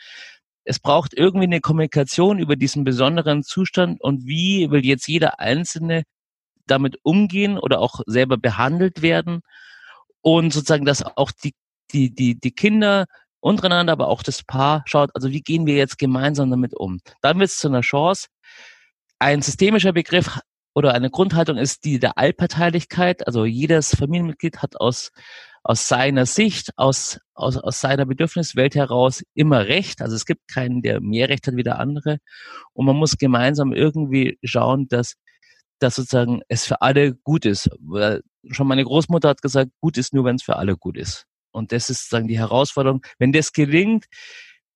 es 0.64 0.80
braucht 0.80 1.14
irgendwie 1.14 1.48
eine 1.48 1.60
Kommunikation 1.60 2.40
über 2.40 2.56
diesen 2.56 2.84
besonderen 2.84 3.44
Zustand 3.44 4.00
und 4.00 4.26
wie 4.26 4.70
will 4.72 4.86
jetzt 4.86 5.08
jeder 5.08 5.40
Einzelne 5.40 6.04
damit 6.68 6.98
umgehen 7.04 7.58
oder 7.58 7.80
auch 7.80 8.02
selber 8.06 8.38
behandelt 8.38 9.02
werden 9.02 9.42
und 10.22 10.54
sozusagen, 10.54 10.86
dass 10.86 11.04
auch 11.04 11.32
die, 11.32 11.54
die, 11.92 12.14
die, 12.14 12.40
die 12.40 12.52
Kinder 12.52 13.06
untereinander, 13.42 13.94
aber 13.94 14.08
auch 14.08 14.24
das 14.24 14.44
Paar 14.44 14.84
schaut, 14.86 15.10
also 15.14 15.30
wie 15.30 15.42
gehen 15.42 15.66
wir 15.66 15.76
jetzt 15.76 15.98
gemeinsam 15.98 16.50
damit 16.50 16.74
um. 16.76 17.00
Dann 17.22 17.40
wird 17.40 17.50
es 17.50 17.58
zu 17.58 17.68
einer 17.68 17.82
Chance. 17.82 18.28
Ein 19.20 19.42
systemischer 19.42 19.92
Begriff 19.92 20.40
oder 20.74 20.94
eine 20.94 21.10
Grundhaltung 21.10 21.58
ist 21.58 21.84
die 21.84 22.00
der 22.00 22.18
Allparteilichkeit. 22.18 23.28
Also 23.28 23.46
jedes 23.46 23.96
Familienmitglied 23.96 24.60
hat 24.60 24.80
aus, 24.80 25.12
aus 25.64 25.88
seiner 25.88 26.26
Sicht, 26.26 26.72
aus, 26.78 27.20
aus, 27.34 27.58
aus 27.58 27.82
seiner 27.82 28.06
Bedürfniswelt 28.06 28.76
heraus 28.76 29.24
immer 29.34 29.66
Recht. 29.68 30.02
Also 30.02 30.16
es 30.16 30.26
gibt 30.26 30.48
keinen, 30.48 30.82
der 30.82 31.02
mehr 31.02 31.30
Recht 31.30 31.48
hat 31.48 31.56
wie 31.56 31.64
der 31.64 31.80
andere. 31.80 32.20
Und 32.74 32.86
man 32.86 32.96
muss 32.96 33.18
gemeinsam 33.18 33.74
irgendwie 33.74 34.40
schauen, 34.44 34.88
dass, 34.88 35.16
dass 35.80 35.96
sozusagen 35.96 36.42
es 36.48 36.66
für 36.66 36.82
alle 36.82 37.14
gut 37.16 37.46
ist. 37.46 37.70
Schon 38.50 38.68
meine 38.68 38.84
Großmutter 38.84 39.30
hat 39.30 39.42
gesagt, 39.42 39.72
gut 39.82 39.98
ist 39.98 40.14
nur, 40.14 40.26
wenn 40.26 40.38
es 40.38 40.44
für 40.44 40.56
alle 40.56 40.78
gut 40.78 40.98
ist. 40.98 41.28
Und 41.52 41.72
das 41.72 41.90
ist 41.90 42.04
sozusagen 42.04 42.28
die 42.28 42.40
Herausforderung. 42.40 43.02
Wenn 43.20 43.32
das 43.32 43.54
gelingt, 43.54 44.06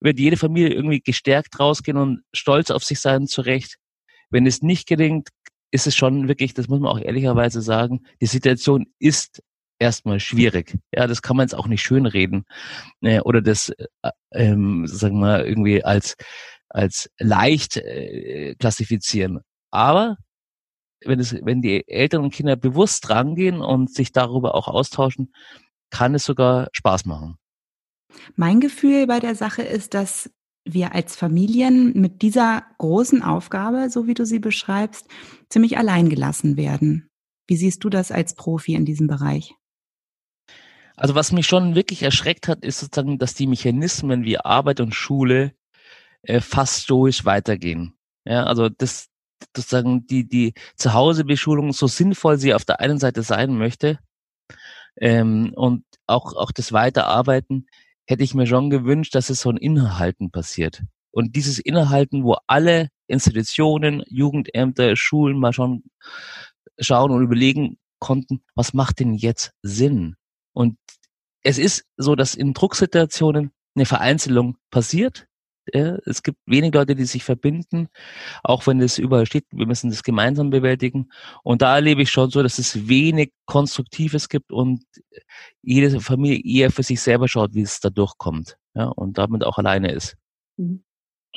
wird 0.00 0.18
jede 0.18 0.36
Familie 0.36 0.74
irgendwie 0.74 1.00
gestärkt 1.00 1.58
rausgehen 1.58 1.96
und 1.96 2.22
stolz 2.32 2.70
auf 2.70 2.84
sich 2.84 3.00
sein, 3.00 3.26
zurecht. 3.26 3.76
Wenn 4.30 4.46
es 4.46 4.62
nicht 4.62 4.86
gelingt, 4.86 5.28
ist 5.70 5.86
es 5.86 5.96
schon 5.96 6.28
wirklich, 6.28 6.54
das 6.54 6.68
muss 6.68 6.80
man 6.80 6.90
auch 6.90 7.00
ehrlicherweise 7.00 7.62
sagen, 7.62 8.06
die 8.20 8.26
Situation 8.26 8.86
ist 8.98 9.42
erstmal 9.78 10.20
schwierig. 10.20 10.78
Ja, 10.92 11.06
das 11.06 11.22
kann 11.22 11.36
man 11.36 11.44
jetzt 11.44 11.54
auch 11.54 11.66
nicht 11.66 11.82
schönreden 11.82 12.44
äh, 13.02 13.20
oder 13.20 13.42
das, 13.42 13.70
äh, 13.70 14.10
ähm, 14.32 14.86
sagen 14.86 15.16
wir 15.16 15.20
mal, 15.20 15.46
irgendwie 15.46 15.84
als 15.84 16.16
als 16.68 17.10
leicht 17.18 17.76
äh, 17.76 18.54
klassifizieren. 18.58 19.40
Aber 19.70 20.16
wenn 21.04 21.20
es, 21.20 21.34
wenn 21.44 21.62
die 21.62 21.86
Eltern 21.88 22.24
und 22.24 22.34
Kinder 22.34 22.56
bewusst 22.56 23.08
rangehen 23.10 23.60
und 23.60 23.92
sich 23.92 24.12
darüber 24.12 24.54
auch 24.54 24.68
austauschen, 24.68 25.32
kann 25.90 26.14
es 26.14 26.24
sogar 26.24 26.68
Spaß 26.72 27.06
machen. 27.06 27.38
Mein 28.34 28.60
Gefühl 28.60 29.06
bei 29.06 29.20
der 29.20 29.34
Sache 29.34 29.62
ist, 29.62 29.94
dass 29.94 30.30
wir 30.64 30.94
als 30.94 31.16
Familien 31.16 31.92
mit 31.94 32.22
dieser 32.22 32.64
großen 32.78 33.22
Aufgabe, 33.22 33.88
so 33.88 34.06
wie 34.06 34.14
du 34.14 34.26
sie 34.26 34.40
beschreibst, 34.40 35.06
ziemlich 35.48 35.78
allein 35.78 36.08
gelassen 36.08 36.56
werden. 36.56 37.08
Wie 37.46 37.56
siehst 37.56 37.84
du 37.84 37.88
das 37.88 38.10
als 38.10 38.34
Profi 38.34 38.74
in 38.74 38.84
diesem 38.84 39.06
Bereich? 39.06 39.54
Also 40.96 41.14
was 41.14 41.30
mich 41.30 41.46
schon 41.46 41.74
wirklich 41.74 42.02
erschreckt 42.02 42.48
hat, 42.48 42.64
ist 42.64 42.80
sozusagen, 42.80 43.18
dass 43.18 43.34
die 43.34 43.46
Mechanismen 43.46 44.24
wie 44.24 44.38
Arbeit 44.38 44.80
und 44.80 44.94
Schule 44.94 45.52
äh, 46.22 46.40
fast 46.40 46.82
stoisch 46.84 47.24
weitergehen. 47.24 47.96
Ja, 48.24 48.44
also 48.44 48.68
das 48.68 49.08
sozusagen 49.54 50.06
die 50.06 50.26
die 50.26 50.54
Zuhausebeschulung 50.76 51.72
so 51.72 51.86
sinnvoll 51.86 52.38
sie 52.38 52.54
auf 52.54 52.64
der 52.64 52.80
einen 52.80 52.98
Seite 52.98 53.22
sein 53.22 53.56
möchte, 53.56 53.98
ähm, 55.00 55.52
und 55.54 55.84
auch, 56.06 56.34
auch 56.34 56.52
das 56.52 56.72
Weiterarbeiten 56.72 57.66
hätte 58.06 58.22
ich 58.22 58.34
mir 58.34 58.46
schon 58.46 58.70
gewünscht, 58.70 59.14
dass 59.14 59.30
es 59.30 59.40
so 59.40 59.50
ein 59.50 59.56
Inhalten 59.56 60.30
passiert. 60.30 60.82
Und 61.10 61.34
dieses 61.34 61.58
Inhalten, 61.58 62.24
wo 62.24 62.36
alle 62.46 62.90
Institutionen, 63.06 64.02
Jugendämter, 64.06 64.96
Schulen 64.96 65.38
mal 65.38 65.52
schon 65.52 65.84
schauen 66.78 67.10
und 67.10 67.22
überlegen 67.22 67.78
konnten, 67.98 68.44
was 68.54 68.74
macht 68.74 69.00
denn 69.00 69.14
jetzt 69.14 69.52
Sinn? 69.62 70.16
Und 70.52 70.78
es 71.42 71.58
ist 71.58 71.84
so, 71.96 72.16
dass 72.16 72.34
in 72.34 72.52
Drucksituationen 72.52 73.52
eine 73.74 73.86
Vereinzelung 73.86 74.56
passiert. 74.70 75.26
Ja, 75.72 75.96
es 76.04 76.22
gibt 76.22 76.38
wenig 76.46 76.72
Leute, 76.74 76.94
die 76.94 77.04
sich 77.04 77.24
verbinden, 77.24 77.88
auch 78.44 78.66
wenn 78.66 78.80
es 78.80 78.98
überall 78.98 79.26
steht, 79.26 79.46
wir 79.50 79.66
müssen 79.66 79.90
das 79.90 80.02
gemeinsam 80.02 80.50
bewältigen. 80.50 81.10
Und 81.42 81.62
da 81.62 81.74
erlebe 81.74 82.02
ich 82.02 82.10
schon 82.10 82.30
so, 82.30 82.42
dass 82.42 82.58
es 82.58 82.88
wenig 82.88 83.32
Konstruktives 83.46 84.28
gibt 84.28 84.52
und 84.52 84.84
jede 85.62 86.00
Familie 86.00 86.40
eher 86.44 86.70
für 86.70 86.82
sich 86.82 87.00
selber 87.00 87.28
schaut, 87.28 87.54
wie 87.54 87.62
es 87.62 87.80
da 87.80 87.90
durchkommt. 87.90 88.56
Ja, 88.74 88.86
und 88.86 89.18
damit 89.18 89.44
auch 89.44 89.58
alleine 89.58 89.90
ist. 89.90 90.16
Mhm. 90.56 90.82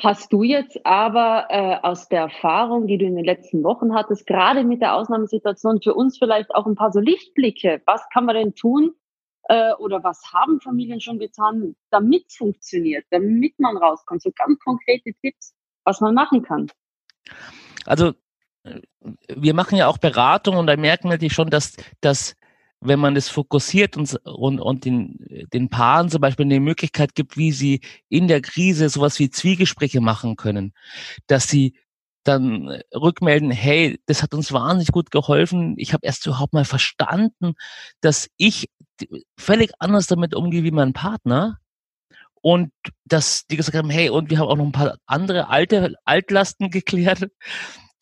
Hast 0.02 0.32
du 0.32 0.42
jetzt 0.42 0.78
aber 0.86 1.46
äh, 1.50 1.76
aus 1.82 2.08
der 2.08 2.22
Erfahrung, 2.22 2.86
die 2.86 2.96
du 2.96 3.04
in 3.04 3.16
den 3.16 3.24
letzten 3.24 3.62
Wochen 3.62 3.94
hattest, 3.94 4.26
gerade 4.26 4.64
mit 4.64 4.80
der 4.80 4.94
Ausnahmesituation 4.94 5.82
für 5.82 5.92
uns 5.92 6.16
vielleicht 6.16 6.54
auch 6.54 6.66
ein 6.66 6.74
paar 6.74 6.90
so 6.90 7.00
Lichtblicke? 7.00 7.82
Was 7.84 8.08
kann 8.10 8.24
man 8.24 8.34
denn 8.34 8.54
tun, 8.54 8.92
äh, 9.44 9.72
oder 9.74 10.02
was 10.02 10.22
haben 10.32 10.60
Familien 10.60 11.00
schon 11.00 11.18
getan, 11.18 11.74
damit 11.90 12.26
es 12.28 12.36
funktioniert, 12.36 13.04
damit 13.10 13.58
man 13.58 13.76
rauskommt? 13.76 14.22
So 14.22 14.30
ganz 14.36 14.58
konkrete 14.60 15.12
Tipps, 15.20 15.54
was 15.84 16.00
man 16.00 16.14
machen 16.14 16.42
kann. 16.42 16.70
also 17.86 18.12
wir 19.28 19.54
machen 19.54 19.78
ja 19.78 19.86
auch 19.86 19.98
Beratung 19.98 20.56
und 20.56 20.66
da 20.66 20.76
merken 20.76 21.04
wir 21.04 21.12
natürlich 21.12 21.32
schon, 21.32 21.48
dass, 21.48 21.76
dass 22.00 22.36
wenn 22.80 22.98
man 22.98 23.14
das 23.14 23.28
fokussiert 23.28 23.96
und, 23.96 24.14
und, 24.24 24.60
und 24.60 24.84
den, 24.84 25.16
den 25.52 25.68
Paaren 25.68 26.08
zum 26.08 26.20
Beispiel 26.20 26.46
eine 26.46 26.60
Möglichkeit 26.60 27.14
gibt, 27.14 27.36
wie 27.36 27.52
sie 27.52 27.80
in 28.08 28.26
der 28.26 28.40
Krise 28.40 28.88
sowas 28.88 29.18
wie 29.18 29.30
Zwiegespräche 29.30 30.00
machen 30.00 30.36
können, 30.36 30.72
dass 31.26 31.48
sie 31.48 31.74
dann 32.24 32.82
rückmelden, 32.94 33.50
hey, 33.50 33.98
das 34.06 34.22
hat 34.22 34.34
uns 34.34 34.52
wahnsinnig 34.52 34.92
gut 34.92 35.10
geholfen. 35.10 35.74
Ich 35.78 35.92
habe 35.94 36.06
erst 36.06 36.26
überhaupt 36.26 36.52
mal 36.52 36.66
verstanden, 36.66 37.54
dass 38.00 38.28
ich 38.36 38.68
völlig 39.38 39.72
anders 39.78 40.06
damit 40.06 40.34
umgehe 40.34 40.64
wie 40.64 40.70
mein 40.70 40.92
Partner. 40.92 41.58
Und 42.42 42.72
dass 43.04 43.46
die 43.46 43.56
gesagt 43.56 43.76
haben, 43.76 43.90
hey, 43.90 44.08
und 44.08 44.30
wir 44.30 44.38
haben 44.38 44.48
auch 44.48 44.56
noch 44.56 44.64
ein 44.64 44.72
paar 44.72 44.96
andere 45.06 45.48
alte 45.48 45.94
Altlasten 46.04 46.70
geklärt, 46.70 47.28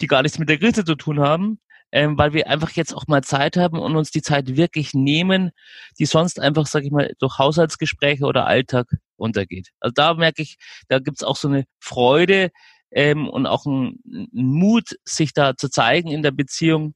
die 0.00 0.06
gar 0.06 0.22
nichts 0.22 0.38
mit 0.38 0.48
der 0.48 0.58
Krise 0.58 0.84
zu 0.84 0.94
tun 0.94 1.20
haben 1.20 1.58
ähm, 1.92 2.18
weil 2.18 2.32
wir 2.32 2.48
einfach 2.48 2.70
jetzt 2.72 2.94
auch 2.94 3.06
mal 3.06 3.22
Zeit 3.22 3.56
haben 3.56 3.78
und 3.78 3.96
uns 3.96 4.10
die 4.10 4.22
Zeit 4.22 4.56
wirklich 4.56 4.94
nehmen, 4.94 5.50
die 5.98 6.06
sonst 6.06 6.40
einfach, 6.40 6.66
sag 6.66 6.84
ich 6.84 6.90
mal, 6.90 7.14
durch 7.18 7.38
Haushaltsgespräche 7.38 8.24
oder 8.24 8.46
Alltag 8.46 8.86
untergeht. 9.16 9.70
Also 9.80 9.92
da 9.94 10.14
merke 10.14 10.42
ich, 10.42 10.58
da 10.88 10.98
gibt's 10.98 11.22
auch 11.22 11.36
so 11.36 11.48
eine 11.48 11.64
Freude 11.80 12.50
ähm, 12.90 13.28
und 13.28 13.46
auch 13.46 13.64
ein, 13.66 14.00
ein 14.06 14.28
Mut, 14.32 14.98
sich 15.04 15.32
da 15.32 15.56
zu 15.56 15.70
zeigen 15.70 16.10
in 16.10 16.22
der 16.22 16.30
Beziehung. 16.30 16.94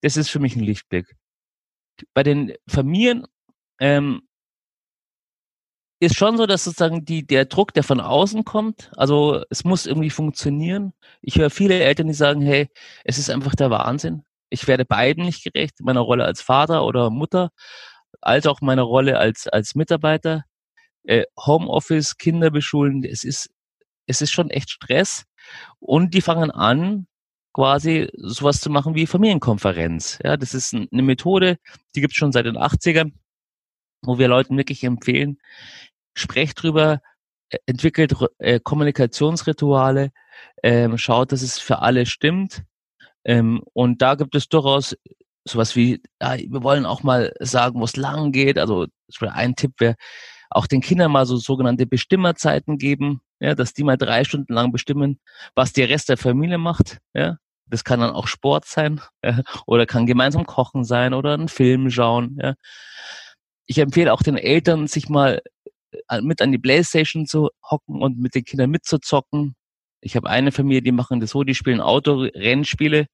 Das 0.00 0.16
ist 0.16 0.28
für 0.28 0.40
mich 0.40 0.56
ein 0.56 0.64
Lichtblick. 0.64 1.14
Bei 2.14 2.22
den 2.22 2.54
Familien 2.68 3.26
ähm, 3.82 4.22
ist 5.98 6.16
schon 6.16 6.36
so, 6.36 6.46
dass 6.46 6.62
sozusagen 6.62 7.04
die, 7.04 7.26
der 7.26 7.46
Druck, 7.46 7.74
der 7.74 7.82
von 7.82 8.00
außen 8.00 8.44
kommt, 8.44 8.92
also 8.96 9.42
es 9.50 9.64
muss 9.64 9.86
irgendwie 9.86 10.10
funktionieren. 10.10 10.92
Ich 11.20 11.36
höre 11.36 11.50
viele 11.50 11.80
Eltern, 11.80 12.06
die 12.06 12.14
sagen, 12.14 12.42
hey, 12.42 12.68
es 13.04 13.18
ist 13.18 13.28
einfach 13.28 13.56
der 13.56 13.70
Wahnsinn. 13.70 14.22
Ich 14.50 14.68
werde 14.68 14.84
beiden 14.84 15.24
nicht 15.24 15.42
gerecht, 15.42 15.80
meiner 15.80 16.00
Rolle 16.00 16.24
als 16.24 16.42
Vater 16.42 16.84
oder 16.84 17.10
Mutter, 17.10 17.50
als 18.20 18.46
auch 18.46 18.60
meiner 18.60 18.82
Rolle 18.82 19.18
als, 19.18 19.48
als 19.48 19.74
Mitarbeiter. 19.74 20.44
Äh, 21.04 21.24
Homeoffice, 21.36 22.16
Kinder 22.16 22.52
beschulen, 22.52 23.02
es 23.02 23.24
ist, 23.24 23.50
es 24.06 24.20
ist 24.20 24.30
schon 24.30 24.50
echt 24.50 24.70
Stress. 24.70 25.24
Und 25.80 26.14
die 26.14 26.20
fangen 26.20 26.52
an, 26.52 27.08
quasi 27.52 28.08
sowas 28.14 28.60
zu 28.60 28.70
machen 28.70 28.94
wie 28.94 29.06
Familienkonferenz. 29.06 30.20
Ja, 30.24 30.36
das 30.36 30.54
ist 30.54 30.72
eine 30.72 31.02
Methode, 31.02 31.58
die 31.96 32.00
gibt 32.00 32.12
es 32.12 32.16
schon 32.18 32.32
seit 32.32 32.46
den 32.46 32.56
80ern, 32.56 33.12
wo 34.02 34.18
wir 34.18 34.28
Leuten 34.28 34.56
wirklich 34.56 34.84
empfehlen, 34.84 35.38
sprecht 36.14 36.62
drüber, 36.62 37.00
äh, 37.50 37.58
entwickelt 37.66 38.14
äh, 38.38 38.60
Kommunikationsrituale, 38.60 40.10
ähm, 40.62 40.98
schaut, 40.98 41.32
dass 41.32 41.42
es 41.42 41.58
für 41.58 41.80
alle 41.80 42.06
stimmt 42.06 42.64
ähm, 43.24 43.62
und 43.72 44.02
da 44.02 44.14
gibt 44.14 44.34
es 44.34 44.48
durchaus 44.48 44.96
sowas 45.44 45.76
wie, 45.76 46.02
ja, 46.20 46.36
wir 46.38 46.62
wollen 46.62 46.86
auch 46.86 47.02
mal 47.02 47.32
sagen, 47.40 47.80
wo 47.80 47.84
es 47.84 47.96
lang 47.96 48.32
geht. 48.32 48.58
Also 48.58 48.86
ein 49.20 49.56
Tipp 49.56 49.72
wäre, 49.78 49.96
auch 50.50 50.66
den 50.66 50.80
Kindern 50.80 51.10
mal 51.10 51.26
so 51.26 51.36
sogenannte 51.36 51.86
Bestimmerzeiten 51.86 52.78
geben, 52.78 53.22
ja, 53.40 53.54
dass 53.54 53.72
die 53.72 53.84
mal 53.84 53.96
drei 53.96 54.24
Stunden 54.24 54.52
lang 54.52 54.70
bestimmen, 54.70 55.18
was 55.54 55.72
der 55.72 55.88
Rest 55.88 56.08
der 56.08 56.16
Familie 56.16 56.58
macht. 56.58 56.98
Ja. 57.14 57.38
Das 57.66 57.84
kann 57.84 58.00
dann 58.00 58.10
auch 58.10 58.26
Sport 58.26 58.66
sein 58.66 59.00
ja, 59.24 59.40
oder 59.66 59.86
kann 59.86 60.06
gemeinsam 60.06 60.44
kochen 60.44 60.84
sein 60.84 61.14
oder 61.14 61.34
einen 61.34 61.48
Film 61.48 61.90
schauen. 61.90 62.38
Ja. 62.40 62.54
Ich 63.72 63.78
empfehle 63.78 64.12
auch 64.12 64.22
den 64.22 64.36
Eltern, 64.36 64.86
sich 64.86 65.08
mal 65.08 65.40
äh, 66.10 66.20
mit 66.20 66.42
an 66.42 66.52
die 66.52 66.58
Playstation 66.58 67.24
zu 67.24 67.48
hocken 67.70 68.02
und 68.02 68.18
mit 68.18 68.34
den 68.34 68.44
Kindern 68.44 68.68
mitzuzocken. 68.68 69.54
Ich 70.02 70.14
habe 70.14 70.28
eine 70.28 70.52
Familie, 70.52 70.82
die 70.82 70.92
machen 70.92 71.20
das 71.20 71.30
so, 71.30 71.42
die 71.42 71.54
spielen 71.54 71.80
Autorennspiele 71.80 73.06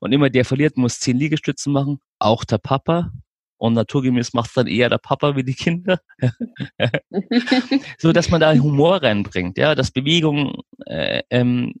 und 0.00 0.12
immer 0.12 0.30
der 0.30 0.46
verliert, 0.46 0.78
muss 0.78 1.00
zehn 1.00 1.18
Liegestützen 1.18 1.70
machen, 1.70 1.98
auch 2.18 2.44
der 2.44 2.56
Papa. 2.56 3.12
Und 3.58 3.74
naturgemäß 3.74 4.32
macht 4.32 4.56
dann 4.56 4.68
eher 4.68 4.88
der 4.88 4.96
Papa 4.96 5.36
wie 5.36 5.44
die 5.44 5.52
Kinder. 5.52 6.00
so 7.98 8.12
dass 8.12 8.30
man 8.30 8.40
da 8.40 8.54
Humor 8.54 9.02
reinbringt, 9.02 9.58
ja, 9.58 9.74
dass 9.74 9.90
Bewegung 9.90 10.62
äh, 10.86 11.24
ähm, 11.28 11.74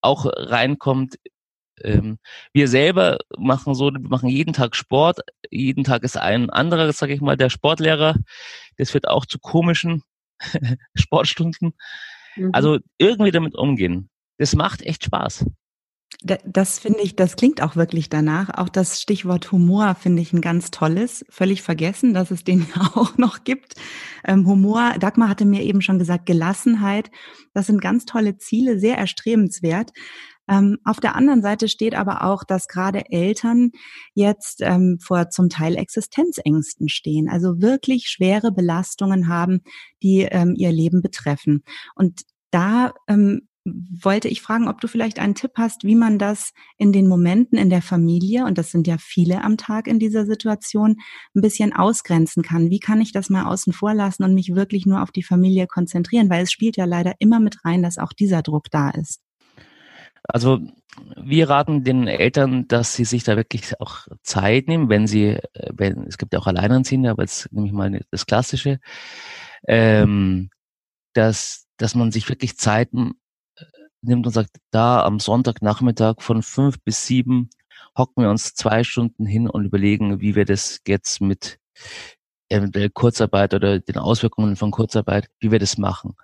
auch 0.00 0.24
reinkommt. 0.24 1.16
Ähm, 1.84 2.18
wir 2.52 2.68
selber 2.68 3.18
machen 3.36 3.74
so, 3.74 3.92
wir 3.92 4.00
machen 4.00 4.28
jeden 4.28 4.52
Tag 4.52 4.76
Sport, 4.76 5.20
jeden 5.50 5.84
Tag 5.84 6.02
ist 6.02 6.16
ein 6.16 6.50
anderer, 6.50 6.92
sage 6.92 7.14
ich 7.14 7.20
mal, 7.20 7.36
der 7.36 7.50
Sportlehrer. 7.50 8.16
Das 8.76 8.94
wird 8.94 9.08
auch 9.08 9.26
zu 9.26 9.38
komischen 9.38 10.02
Sportstunden. 10.94 11.74
Mhm. 12.36 12.50
Also 12.52 12.78
irgendwie 12.98 13.30
damit 13.30 13.54
umgehen. 13.56 14.10
Das 14.38 14.54
macht 14.54 14.82
echt 14.82 15.04
Spaß. 15.04 15.46
Das 16.22 16.80
finde 16.80 17.00
ich, 17.02 17.14
das 17.14 17.36
klingt 17.36 17.62
auch 17.62 17.76
wirklich 17.76 18.08
danach. 18.08 18.50
Auch 18.58 18.68
das 18.68 19.00
Stichwort 19.00 19.52
Humor 19.52 19.94
finde 19.94 20.20
ich 20.20 20.32
ein 20.32 20.40
ganz 20.40 20.70
tolles. 20.72 21.24
Völlig 21.28 21.62
vergessen, 21.62 22.12
dass 22.12 22.30
es 22.30 22.42
den 22.42 22.66
auch 22.94 23.16
noch 23.18 23.44
gibt. 23.44 23.74
Ähm, 24.24 24.46
Humor, 24.46 24.94
Dagmar 24.98 25.28
hatte 25.28 25.44
mir 25.44 25.62
eben 25.62 25.80
schon 25.80 25.98
gesagt, 25.98 26.26
Gelassenheit. 26.26 27.10
Das 27.54 27.66
sind 27.66 27.80
ganz 27.80 28.04
tolle 28.04 28.36
Ziele, 28.36 28.80
sehr 28.80 28.98
erstrebenswert. 28.98 29.92
Ähm, 30.48 30.78
auf 30.84 30.98
der 30.98 31.14
anderen 31.14 31.42
Seite 31.42 31.68
steht 31.68 31.94
aber 31.94 32.24
auch, 32.24 32.42
dass 32.42 32.68
gerade 32.68 33.10
Eltern 33.10 33.70
jetzt 34.14 34.60
ähm, 34.62 34.98
vor 35.00 35.28
zum 35.28 35.50
Teil 35.50 35.76
Existenzängsten 35.76 36.88
stehen, 36.88 37.28
also 37.28 37.60
wirklich 37.60 38.08
schwere 38.08 38.50
Belastungen 38.50 39.28
haben, 39.28 39.60
die 40.02 40.22
ähm, 40.22 40.54
ihr 40.56 40.72
Leben 40.72 41.02
betreffen. 41.02 41.62
Und 41.94 42.22
da 42.50 42.94
ähm, 43.08 43.47
wollte 44.02 44.28
ich 44.28 44.42
fragen, 44.42 44.68
ob 44.68 44.80
du 44.80 44.88
vielleicht 44.88 45.18
einen 45.18 45.34
Tipp 45.34 45.52
hast, 45.56 45.84
wie 45.84 45.94
man 45.94 46.18
das 46.18 46.52
in 46.76 46.92
den 46.92 47.08
Momenten 47.08 47.58
in 47.58 47.70
der 47.70 47.82
Familie, 47.82 48.44
und 48.44 48.58
das 48.58 48.70
sind 48.70 48.86
ja 48.86 48.96
viele 48.98 49.42
am 49.44 49.56
Tag 49.56 49.86
in 49.86 49.98
dieser 49.98 50.26
Situation, 50.26 50.96
ein 51.34 51.40
bisschen 51.40 51.72
ausgrenzen 51.72 52.42
kann. 52.42 52.70
Wie 52.70 52.80
kann 52.80 53.00
ich 53.00 53.12
das 53.12 53.30
mal 53.30 53.46
außen 53.46 53.72
vor 53.72 53.94
lassen 53.94 54.24
und 54.24 54.34
mich 54.34 54.54
wirklich 54.54 54.86
nur 54.86 55.02
auf 55.02 55.10
die 55.10 55.22
Familie 55.22 55.66
konzentrieren? 55.66 56.30
Weil 56.30 56.44
es 56.44 56.52
spielt 56.52 56.76
ja 56.76 56.84
leider 56.84 57.14
immer 57.18 57.40
mit 57.40 57.64
rein, 57.64 57.82
dass 57.82 57.98
auch 57.98 58.12
dieser 58.12 58.42
Druck 58.42 58.70
da 58.70 58.90
ist. 58.90 59.20
Also 60.24 60.60
wir 61.16 61.48
raten 61.48 61.84
den 61.84 62.06
Eltern, 62.06 62.68
dass 62.68 62.94
sie 62.94 63.04
sich 63.04 63.24
da 63.24 63.36
wirklich 63.36 63.80
auch 63.80 64.08
Zeit 64.22 64.68
nehmen, 64.68 64.88
wenn 64.88 65.06
sie, 65.06 65.38
äh, 65.52 65.72
wenn 65.72 66.04
es 66.06 66.18
gibt 66.18 66.32
ja 66.32 66.38
auch 66.38 66.46
Alleinerziehende, 66.46 67.10
aber 67.10 67.22
jetzt 67.22 67.52
nehme 67.52 67.66
ich 67.66 67.72
mal 67.72 68.00
das 68.10 68.26
Klassische, 68.26 68.80
ähm, 69.66 70.50
dass, 71.14 71.66
dass 71.76 71.94
man 71.94 72.12
sich 72.12 72.28
wirklich 72.28 72.58
Zeiten 72.58 73.12
äh, 73.12 73.27
nimmt 74.02 74.26
und 74.26 74.32
sagt, 74.32 74.56
da 74.70 75.02
am 75.02 75.20
Sonntagnachmittag 75.20 76.16
von 76.20 76.42
fünf 76.42 76.80
bis 76.82 77.06
sieben 77.06 77.50
hocken 77.96 78.22
wir 78.22 78.30
uns 78.30 78.54
zwei 78.54 78.84
Stunden 78.84 79.26
hin 79.26 79.48
und 79.48 79.64
überlegen, 79.64 80.20
wie 80.20 80.34
wir 80.34 80.44
das 80.44 80.80
jetzt 80.86 81.20
mit 81.20 81.58
eventuell 82.48 82.90
Kurzarbeit 82.90 83.54
oder 83.54 83.80
den 83.80 83.98
Auswirkungen 83.98 84.56
von 84.56 84.70
Kurzarbeit, 84.70 85.28
wie 85.40 85.50
wir 85.50 85.58
das 85.58 85.78
machen. 85.78 86.14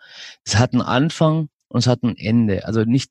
Es 0.45 0.57
hat 0.57 0.73
einen 0.73 0.83
Anfang 0.83 1.49
und 1.69 1.81
es 1.81 1.87
hat 1.87 2.03
ein 2.03 2.17
Ende. 2.17 2.65
Also 2.65 2.85
nicht, 2.85 3.11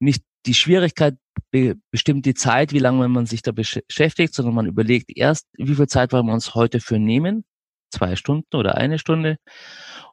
nicht 0.00 0.24
die 0.46 0.54
Schwierigkeit 0.54 1.16
be 1.50 1.76
bestimmt 1.90 2.26
die 2.26 2.34
Zeit, 2.34 2.72
wie 2.72 2.78
lange 2.78 3.06
man 3.08 3.26
sich 3.26 3.42
da 3.42 3.52
beschäftigt, 3.52 4.34
sondern 4.34 4.54
man 4.54 4.66
überlegt 4.66 5.16
erst, 5.16 5.46
wie 5.52 5.74
viel 5.74 5.86
Zeit 5.86 6.12
wollen 6.12 6.26
wir 6.26 6.34
uns 6.34 6.54
heute 6.54 6.80
für 6.80 6.98
nehmen? 6.98 7.44
Zwei 7.90 8.16
Stunden 8.16 8.56
oder 8.56 8.76
eine 8.76 8.98
Stunde. 8.98 9.36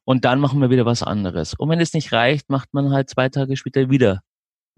Und 0.06 0.26
dann 0.26 0.40
machen 0.40 0.62
wir 0.62 0.70
wieder 0.70 0.86
was 0.86 1.04
anderes. 1.04 1.54
Und 1.54 1.70
wenn 1.70 1.80
es 1.80 1.94
nicht 1.94 2.12
reicht, 2.12 2.50
macht 2.50 2.74
man 2.74 2.92
halt 2.92 3.10
zwei 3.10 3.30
Tage 3.30 3.58
später 3.58 3.90
wieder 3.90 4.22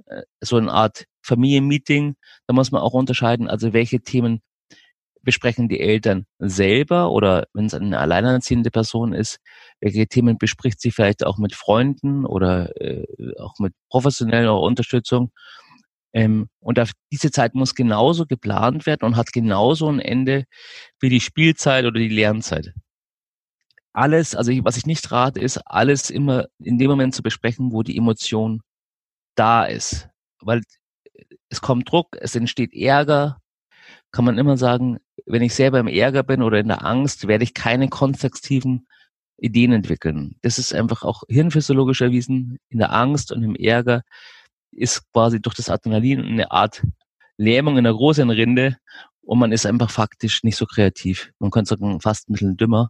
äh, 0.06 0.24
so 0.42 0.58
eine 0.58 0.72
Art 0.72 1.06
Familienmeeting. 1.24 2.16
Da 2.48 2.54
muss 2.54 2.72
man 2.72 2.82
auch 2.82 2.94
unterscheiden, 2.94 3.48
also 3.48 3.74
welche 3.74 4.02
Themen 4.02 4.42
besprechen 5.24 5.70
die 5.70 5.80
Eltern 5.80 6.26
selber 6.40 7.12
oder 7.12 7.48
wenn 7.54 7.66
es 7.66 7.74
eine 7.74 8.00
alleinerziehende 8.00 8.72
Person 8.72 9.14
ist, 9.14 9.38
welche 9.80 10.08
Themen 10.08 10.38
bespricht 10.38 10.82
sie 10.82 10.92
vielleicht 10.92 11.26
auch 11.26 11.38
mit 11.38 11.54
Freunden 11.54 12.26
oder 12.26 12.76
äh, 12.82 13.06
auch 13.40 13.60
mit 13.60 13.74
professioneller 13.90 14.60
Unterstützung. 14.60 15.32
Ähm, 16.14 16.48
und 16.60 16.80
auf 16.80 16.92
diese 17.12 17.32
Zeit 17.32 17.56
muss 17.56 17.76
genauso 17.76 18.26
geplant 18.26 18.86
werden 18.86 19.06
und 19.06 19.16
hat 19.16 19.32
genauso 19.32 19.88
ein 19.90 20.00
Ende 20.00 20.46
wie 21.00 21.10
die 21.10 21.22
Spielzeit 21.22 21.86
oder 21.86 22.00
die 22.00 22.10
Lernzeit. 22.10 22.74
Alles, 23.94 24.36
also 24.36 24.52
was 24.64 24.78
ich 24.78 24.86
nicht 24.86 25.12
rate, 25.12 25.40
ist 25.40 25.58
alles 25.58 26.10
immer 26.10 26.46
in 26.60 26.78
dem 26.78 26.90
Moment 26.90 27.14
zu 27.14 27.24
besprechen, 27.24 27.72
wo 27.72 27.84
die 27.84 27.98
Emotion 27.98 28.62
da 29.36 29.66
ist. 29.66 30.08
Weil 30.40 30.62
es 31.50 31.62
kommt 31.62 31.92
Druck, 31.92 32.18
es 32.20 32.36
entsteht 32.36 32.74
Ärger, 32.74 33.42
kann 34.12 34.26
man 34.26 34.38
immer 34.38 34.58
sagen, 34.58 35.00
wenn 35.26 35.42
ich 35.42 35.56
selber 35.56 35.80
im 35.80 35.88
Ärger 35.88 36.24
bin 36.24 36.42
oder 36.42 36.60
in 36.60 36.68
der 36.68 36.86
Angst, 36.86 37.28
werde 37.28 37.44
ich 37.44 37.54
keine 37.54 37.90
konstruktiven 37.90 38.88
Ideen 39.38 39.72
entwickeln. 39.72 40.36
Das 40.42 40.60
ist 40.60 40.74
einfach 40.74 41.04
auch 41.04 41.24
hirnphysiologisch 41.28 42.02
erwiesen. 42.02 42.60
In 42.70 42.80
der 42.80 42.94
Angst 42.94 43.32
und 43.32 43.44
im 43.44 43.56
Ärger 43.56 44.04
ist 44.72 45.12
quasi 45.12 45.42
durch 45.42 45.56
das 45.56 45.70
Adrenalin 45.70 46.24
eine 46.24 46.52
Art 46.52 46.84
Lähmung 47.38 47.78
in 47.78 47.84
der 47.84 47.94
großen 47.94 48.30
Rinde 48.30 48.78
und 49.22 49.40
man 49.40 49.52
ist 49.52 49.66
einfach 49.66 49.90
faktisch 49.90 50.44
nicht 50.44 50.58
so 50.58 50.66
kreativ. 50.66 51.32
Man 51.40 51.52
könnte 51.52 51.70
sagen, 51.70 52.02
fast 52.02 52.30
ein 52.30 52.34
bisschen 52.34 52.58
dümmer. 52.58 52.90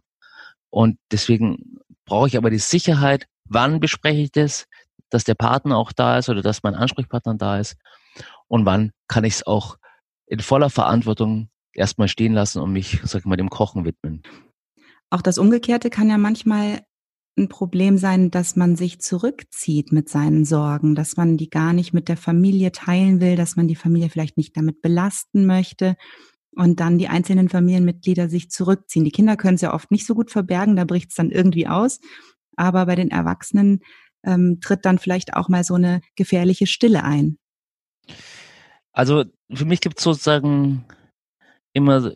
Und 0.72 0.98
deswegen 1.12 1.78
brauche 2.06 2.28
ich 2.28 2.36
aber 2.36 2.50
die 2.50 2.58
Sicherheit, 2.58 3.26
wann 3.44 3.78
bespreche 3.78 4.22
ich 4.22 4.32
das, 4.32 4.66
dass 5.10 5.24
der 5.24 5.34
Partner 5.34 5.76
auch 5.76 5.92
da 5.92 6.18
ist 6.18 6.30
oder 6.30 6.40
dass 6.40 6.62
mein 6.62 6.74
Ansprechpartner 6.74 7.34
da 7.34 7.60
ist. 7.60 7.76
und 8.48 8.66
wann 8.66 8.92
kann 9.08 9.24
ich 9.24 9.34
es 9.34 9.46
auch 9.46 9.78
in 10.26 10.40
voller 10.40 10.68
Verantwortung 10.68 11.48
erstmal 11.72 12.08
stehen 12.08 12.34
lassen 12.34 12.60
und 12.60 12.72
mich, 12.72 13.00
sag 13.04 13.20
ich 13.20 13.24
mal, 13.26 13.36
dem 13.36 13.48
Kochen 13.48 13.86
widmen. 13.86 14.22
Auch 15.08 15.22
das 15.22 15.38
Umgekehrte 15.38 15.88
kann 15.88 16.10
ja 16.10 16.18
manchmal 16.18 16.82
ein 17.38 17.48
Problem 17.48 17.96
sein, 17.96 18.30
dass 18.30 18.56
man 18.56 18.76
sich 18.76 19.00
zurückzieht 19.00 19.90
mit 19.90 20.10
seinen 20.10 20.44
Sorgen, 20.44 20.94
dass 20.94 21.16
man 21.16 21.38
die 21.38 21.48
gar 21.48 21.72
nicht 21.72 21.94
mit 21.94 22.08
der 22.08 22.18
Familie 22.18 22.72
teilen 22.72 23.20
will, 23.20 23.36
dass 23.36 23.56
man 23.56 23.68
die 23.68 23.76
Familie 23.76 24.10
vielleicht 24.10 24.36
nicht 24.36 24.54
damit 24.56 24.82
belasten 24.82 25.46
möchte 25.46 25.96
und 26.54 26.80
dann 26.80 26.98
die 26.98 27.08
einzelnen 27.08 27.48
Familienmitglieder 27.48 28.28
sich 28.28 28.50
zurückziehen. 28.50 29.04
Die 29.04 29.10
Kinder 29.10 29.36
können 29.36 29.54
es 29.54 29.62
ja 29.62 29.72
oft 29.72 29.90
nicht 29.90 30.06
so 30.06 30.14
gut 30.14 30.30
verbergen, 30.30 30.76
da 30.76 30.84
bricht 30.84 31.10
es 31.10 31.16
dann 31.16 31.30
irgendwie 31.30 31.66
aus. 31.66 32.00
Aber 32.56 32.86
bei 32.86 32.94
den 32.94 33.10
Erwachsenen 33.10 33.80
ähm, 34.24 34.58
tritt 34.60 34.84
dann 34.84 34.98
vielleicht 34.98 35.34
auch 35.34 35.48
mal 35.48 35.64
so 35.64 35.74
eine 35.74 36.00
gefährliche 36.16 36.66
Stille 36.66 37.04
ein. 37.04 37.38
Also 38.92 39.24
für 39.50 39.64
mich 39.64 39.80
gibt 39.80 39.98
es 39.98 40.04
sozusagen 40.04 40.84
immer 41.72 42.12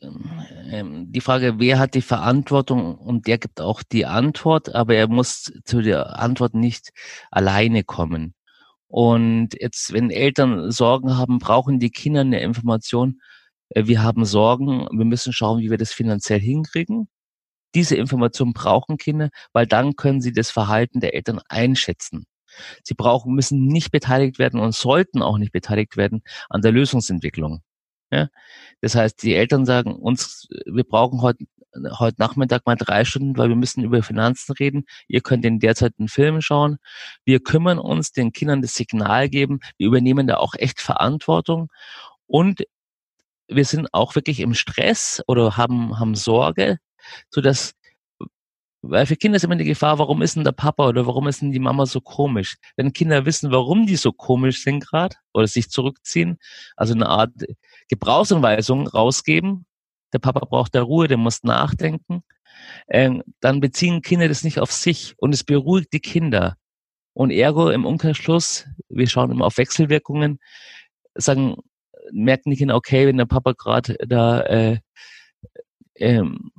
ähm, 0.70 1.10
die 1.10 1.20
Frage, 1.22 1.58
wer 1.58 1.78
hat 1.78 1.94
die 1.94 2.02
Verantwortung 2.02 2.96
und 2.96 3.26
der 3.26 3.38
gibt 3.38 3.60
auch 3.60 3.82
die 3.82 4.04
Antwort, 4.04 4.74
aber 4.74 4.94
er 4.94 5.08
muss 5.08 5.52
zu 5.64 5.80
der 5.80 6.18
Antwort 6.18 6.54
nicht 6.54 6.90
alleine 7.30 7.82
kommen. 7.82 8.34
Und 8.88 9.50
jetzt, 9.58 9.92
wenn 9.92 10.10
Eltern 10.10 10.70
Sorgen 10.70 11.16
haben, 11.16 11.38
brauchen 11.38 11.80
die 11.80 11.90
Kinder 11.90 12.20
eine 12.20 12.40
Information. 12.40 13.20
Äh, 13.70 13.86
wir 13.86 14.02
haben 14.02 14.24
Sorgen, 14.24 14.86
wir 14.90 15.04
müssen 15.04 15.32
schauen, 15.32 15.60
wie 15.60 15.70
wir 15.70 15.78
das 15.78 15.92
finanziell 15.92 16.40
hinkriegen. 16.40 17.08
Diese 17.74 17.96
Information 17.96 18.52
brauchen 18.52 18.96
Kinder, 18.96 19.30
weil 19.52 19.66
dann 19.66 19.96
können 19.96 20.20
sie 20.20 20.32
das 20.32 20.50
Verhalten 20.50 21.00
der 21.00 21.14
Eltern 21.14 21.40
einschätzen. 21.48 22.26
Sie 22.82 22.94
brauchen, 22.94 23.34
müssen 23.34 23.66
nicht 23.66 23.90
beteiligt 23.90 24.38
werden 24.38 24.60
und 24.60 24.74
sollten 24.74 25.22
auch 25.22 25.38
nicht 25.38 25.52
beteiligt 25.52 25.96
werden 25.96 26.22
an 26.48 26.62
der 26.62 26.72
Lösungsentwicklung. 26.72 27.62
Ja? 28.10 28.28
Das 28.80 28.94
heißt, 28.94 29.22
die 29.22 29.34
Eltern 29.34 29.66
sagen 29.66 29.94
uns, 29.94 30.48
wir 30.64 30.84
brauchen 30.84 31.22
heute 31.22 31.44
heute 31.98 32.16
Nachmittag 32.18 32.64
mal 32.66 32.76
drei 32.76 33.04
Stunden, 33.04 33.36
weil 33.36 33.48
wir 33.48 33.56
müssen 33.56 33.84
über 33.84 34.02
Finanzen 34.02 34.52
reden. 34.52 34.84
Ihr 35.08 35.20
könnt 35.20 35.44
in 35.44 35.58
der 35.58 35.74
Zeit 35.74 35.92
einen 35.98 36.08
Film 36.08 36.40
schauen. 36.40 36.78
Wir 37.24 37.40
kümmern 37.40 37.78
uns, 37.78 38.12
den 38.12 38.32
Kindern 38.32 38.62
das 38.62 38.74
Signal 38.74 39.28
geben. 39.28 39.60
Wir 39.76 39.88
übernehmen 39.88 40.26
da 40.26 40.38
auch 40.38 40.54
echt 40.54 40.80
Verantwortung. 40.80 41.68
Und 42.26 42.62
wir 43.48 43.64
sind 43.64 43.88
auch 43.92 44.14
wirklich 44.14 44.40
im 44.40 44.54
Stress 44.54 45.22
oder 45.26 45.56
haben, 45.56 45.98
haben 45.98 46.14
Sorge, 46.14 46.78
so 47.30 47.40
dass 47.40 47.74
weil 48.88 49.06
für 49.06 49.16
Kinder 49.16 49.36
ist 49.36 49.44
immer 49.44 49.56
die 49.56 49.64
Gefahr, 49.64 49.98
warum 49.98 50.22
ist 50.22 50.36
denn 50.36 50.44
der 50.44 50.52
Papa 50.52 50.88
oder 50.88 51.06
warum 51.06 51.26
ist 51.26 51.42
denn 51.42 51.50
die 51.50 51.58
Mama 51.58 51.86
so 51.86 52.00
komisch? 52.00 52.56
Wenn 52.76 52.92
Kinder 52.92 53.24
wissen, 53.26 53.50
warum 53.50 53.86
die 53.86 53.96
so 53.96 54.12
komisch 54.12 54.62
sind 54.62 54.86
gerade 54.86 55.16
oder 55.32 55.46
sich 55.46 55.70
zurückziehen, 55.70 56.38
also 56.76 56.94
eine 56.94 57.08
Art 57.08 57.32
Gebrauchsanweisung 57.88 58.86
rausgeben, 58.86 59.66
der 60.12 60.18
Papa 60.20 60.40
braucht 60.46 60.74
der 60.74 60.82
Ruhe, 60.82 61.08
der 61.08 61.16
muss 61.16 61.42
nachdenken, 61.42 62.22
äh, 62.86 63.10
dann 63.40 63.60
beziehen 63.60 64.02
Kinder 64.02 64.28
das 64.28 64.44
nicht 64.44 64.60
auf 64.60 64.72
sich 64.72 65.14
und 65.18 65.34
es 65.34 65.42
beruhigt 65.42 65.92
die 65.92 66.00
Kinder. 66.00 66.56
Und 67.12 67.30
ergo 67.30 67.70
im 67.70 67.86
Umkehrschluss, 67.86 68.66
wir 68.88 69.08
schauen 69.08 69.30
immer 69.30 69.46
auf 69.46 69.58
Wechselwirkungen, 69.58 70.38
sagen, 71.14 71.56
merken 72.12 72.50
die 72.50 72.56
Kinder, 72.56 72.76
okay, 72.76 73.06
wenn 73.06 73.16
der 73.16 73.26
Papa 73.26 73.52
gerade 73.52 73.96
da 74.06 74.40
äh, 74.42 74.78
ähm, 75.96 76.50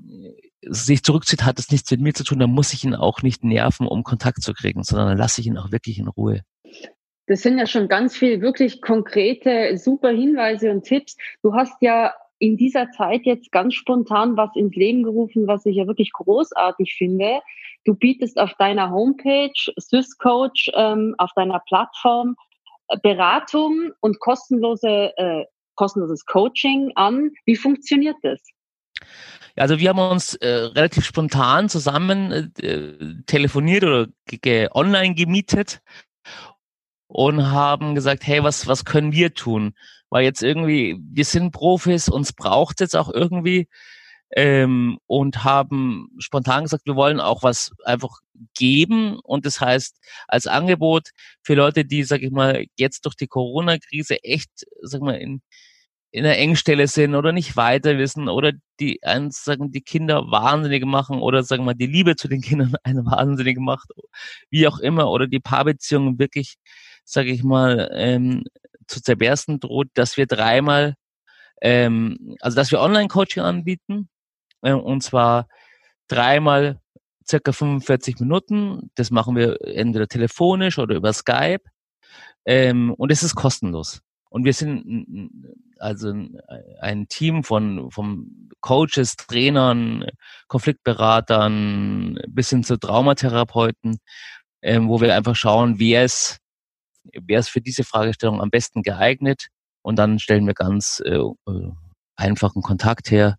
sich 0.61 1.03
zurückzieht, 1.03 1.43
hat 1.43 1.59
es 1.59 1.71
nichts 1.71 1.91
mit 1.91 2.01
mir 2.01 2.13
zu 2.13 2.23
tun, 2.23 2.39
dann 2.39 2.51
muss 2.51 2.73
ich 2.73 2.83
ihn 2.83 2.95
auch 2.95 3.21
nicht 3.21 3.43
nerven, 3.43 3.87
um 3.87 4.03
Kontakt 4.03 4.41
zu 4.41 4.53
kriegen, 4.53 4.83
sondern 4.83 5.07
dann 5.09 5.17
lasse 5.17 5.41
ich 5.41 5.47
ihn 5.47 5.57
auch 5.57 5.71
wirklich 5.71 5.99
in 5.99 6.07
Ruhe. 6.07 6.41
Das 7.27 7.41
sind 7.41 7.57
ja 7.57 7.67
schon 7.67 7.87
ganz 7.87 8.15
viele 8.15 8.41
wirklich 8.41 8.81
konkrete, 8.81 9.77
super 9.77 10.09
Hinweise 10.09 10.71
und 10.71 10.83
Tipps. 10.83 11.17
Du 11.43 11.53
hast 11.53 11.75
ja 11.81 12.13
in 12.39 12.55
dieser 12.55 12.89
Zeit 12.91 13.25
jetzt 13.25 13.51
ganz 13.51 13.73
spontan 13.73 14.37
was 14.37 14.55
ins 14.55 14.75
Leben 14.75 15.03
gerufen, 15.03 15.47
was 15.47 15.65
ich 15.65 15.75
ja 15.75 15.87
wirklich 15.87 16.11
großartig 16.13 16.95
finde. 16.97 17.41
Du 17.83 17.95
bietest 17.95 18.37
auf 18.39 18.53
deiner 18.55 18.91
Homepage 18.91 19.51
SwissCoach 19.79 20.69
ähm, 20.73 21.15
auf 21.17 21.31
deiner 21.35 21.59
Plattform 21.67 22.35
äh, 22.39 22.46
Beratung 23.01 23.91
und 23.99 24.19
kostenlose, 24.19 25.11
äh, 25.17 25.45
kostenloses 25.75 26.25
Coaching 26.25 26.91
an. 26.95 27.31
Wie 27.45 27.55
funktioniert 27.55 28.17
das? 28.21 28.41
Also 29.55 29.79
wir 29.79 29.89
haben 29.89 29.99
uns 29.99 30.35
äh, 30.35 30.47
relativ 30.47 31.05
spontan 31.05 31.67
zusammen 31.67 32.53
äh, 32.59 33.23
telefoniert 33.25 33.83
oder 33.83 34.07
online 34.75 35.15
gemietet 35.15 35.81
und 37.07 37.47
haben 37.49 37.95
gesagt, 37.95 38.25
hey, 38.27 38.43
was, 38.43 38.67
was 38.67 38.85
können 38.85 39.13
wir 39.13 39.33
tun? 39.33 39.73
Weil 40.09 40.23
jetzt 40.23 40.43
irgendwie, 40.43 40.97
wir 41.01 41.25
sind 41.25 41.51
Profis, 41.51 42.07
uns 42.07 42.33
braucht 42.33 42.79
jetzt 42.81 42.95
auch 42.95 43.11
irgendwie 43.11 43.67
ähm, 44.31 44.99
und 45.07 45.43
haben 45.43 46.09
spontan 46.19 46.63
gesagt, 46.63 46.85
wir 46.85 46.95
wollen 46.95 47.19
auch 47.19 47.43
was 47.43 47.71
einfach 47.85 48.19
geben. 48.55 49.19
Und 49.23 49.45
das 49.45 49.61
heißt 49.61 49.97
als 50.27 50.47
Angebot 50.47 51.09
für 51.43 51.55
Leute, 51.55 51.85
die, 51.85 52.03
sag 52.03 52.21
ich 52.21 52.31
mal, 52.31 52.65
jetzt 52.75 53.05
durch 53.05 53.15
die 53.15 53.27
Corona-Krise 53.27 54.23
echt, 54.23 54.49
sag 54.81 55.01
mal, 55.01 55.15
in, 55.15 55.41
in 56.11 56.25
einer 56.25 56.37
Engstelle 56.37 56.87
sind 56.87 57.15
oder 57.15 57.31
nicht 57.31 57.55
weiter 57.57 57.97
wissen 57.97 58.29
oder 58.29 58.53
die 58.79 59.01
eins 59.03 59.43
sagen 59.43 59.71
die 59.71 59.81
Kinder 59.81 60.31
wahnsinnig 60.31 60.85
machen 60.85 61.19
oder 61.21 61.43
sagen 61.43 61.65
wir 61.65 61.75
die 61.75 61.87
Liebe 61.87 62.15
zu 62.15 62.27
den 62.27 62.41
Kindern 62.41 62.75
eine 62.83 63.05
wahnsinnig 63.05 63.59
macht, 63.59 63.89
wie 64.49 64.67
auch 64.67 64.79
immer 64.79 65.09
oder 65.09 65.27
die 65.27 65.39
Paarbeziehung 65.39 66.19
wirklich, 66.19 66.55
sage 67.05 67.31
ich 67.31 67.43
mal, 67.43 67.89
ähm, 67.93 68.43
zu 68.87 69.01
zerbersten 69.01 69.59
droht, 69.59 69.89
dass 69.95 70.17
wir 70.17 70.27
dreimal, 70.27 70.95
ähm, 71.61 72.37
also 72.41 72.55
dass 72.55 72.71
wir 72.71 72.81
Online-Coaching 72.81 73.43
anbieten 73.43 74.09
äh, 74.67 74.73
und 74.73 75.01
zwar 75.01 75.47
dreimal 76.07 76.79
circa 77.27 77.51
45 77.51 78.19
Minuten. 78.19 78.91
Das 78.95 79.11
machen 79.11 79.35
wir 79.35 79.57
entweder 79.61 80.07
telefonisch 80.07 80.77
oder 80.79 80.95
über 80.95 81.13
Skype 81.13 81.63
ähm, 82.45 82.93
und 82.93 83.11
es 83.11 83.23
ist 83.23 83.35
kostenlos. 83.35 84.01
Und 84.29 84.43
wir 84.43 84.53
sind 84.53 85.55
also 85.79 86.13
ein 86.81 87.07
Team 87.07 87.43
von, 87.43 87.91
von 87.91 88.49
Coaches, 88.59 89.15
Trainern, 89.15 90.05
Konfliktberatern 90.47 92.19
bis 92.27 92.49
hin 92.49 92.63
zu 92.63 92.77
Traumatherapeuten, 92.77 93.97
ähm, 94.61 94.89
wo 94.89 94.99
wir 94.99 95.15
einfach 95.15 95.35
schauen, 95.35 95.79
wer 95.79 96.03
ist, 96.03 96.39
wer 97.13 97.39
ist 97.39 97.49
für 97.49 97.61
diese 97.61 97.85
Fragestellung 97.85 98.41
am 98.41 98.49
besten 98.49 98.83
geeignet. 98.83 99.47
Und 99.81 99.97
dann 99.97 100.19
stellen 100.19 100.45
wir 100.45 100.53
ganz 100.53 101.01
äh, 101.05 101.15
äh 101.15 101.71
einfachen 102.17 102.61
Kontakt 102.61 103.11
her 103.11 103.37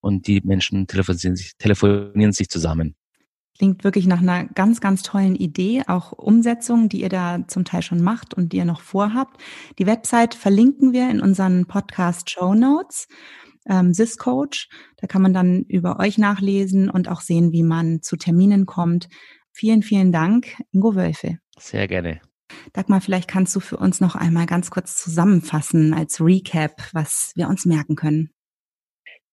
und 0.00 0.26
die 0.26 0.40
Menschen 0.44 0.86
telefonieren 0.86 1.36
sich, 1.36 1.56
telefonieren 1.58 2.32
sich 2.32 2.48
zusammen. 2.48 2.94
Klingt 3.58 3.82
wirklich 3.82 4.06
nach 4.06 4.20
einer 4.20 4.44
ganz, 4.44 4.80
ganz 4.80 5.02
tollen 5.02 5.34
Idee, 5.34 5.82
auch 5.88 6.12
Umsetzung, 6.12 6.88
die 6.88 7.00
ihr 7.00 7.08
da 7.08 7.40
zum 7.48 7.64
Teil 7.64 7.82
schon 7.82 8.00
macht 8.00 8.32
und 8.32 8.52
die 8.52 8.58
ihr 8.58 8.64
noch 8.64 8.80
vorhabt. 8.80 9.40
Die 9.80 9.86
Website 9.86 10.36
verlinken 10.36 10.92
wir 10.92 11.10
in 11.10 11.20
unseren 11.20 11.66
Podcast 11.66 12.30
Show 12.30 12.54
Notes, 12.54 13.08
ähm, 13.68 13.92
SysCoach. 13.92 14.68
Da 14.98 15.08
kann 15.08 15.22
man 15.22 15.34
dann 15.34 15.64
über 15.64 15.98
euch 15.98 16.18
nachlesen 16.18 16.88
und 16.88 17.08
auch 17.08 17.20
sehen, 17.20 17.50
wie 17.50 17.64
man 17.64 18.00
zu 18.00 18.16
Terminen 18.16 18.64
kommt. 18.64 19.08
Vielen, 19.50 19.82
vielen 19.82 20.12
Dank, 20.12 20.62
Ingo 20.70 20.94
Wölfe. 20.94 21.38
Sehr 21.58 21.88
gerne. 21.88 22.20
Dagmar, 22.72 23.00
vielleicht 23.00 23.28
kannst 23.28 23.54
du 23.54 23.60
für 23.60 23.76
uns 23.76 24.00
noch 24.00 24.14
einmal 24.14 24.46
ganz 24.46 24.70
kurz 24.70 24.96
zusammenfassen 24.96 25.94
als 25.94 26.20
Recap, 26.20 26.82
was 26.92 27.32
wir 27.36 27.48
uns 27.48 27.66
merken 27.66 27.96
können. 27.96 28.30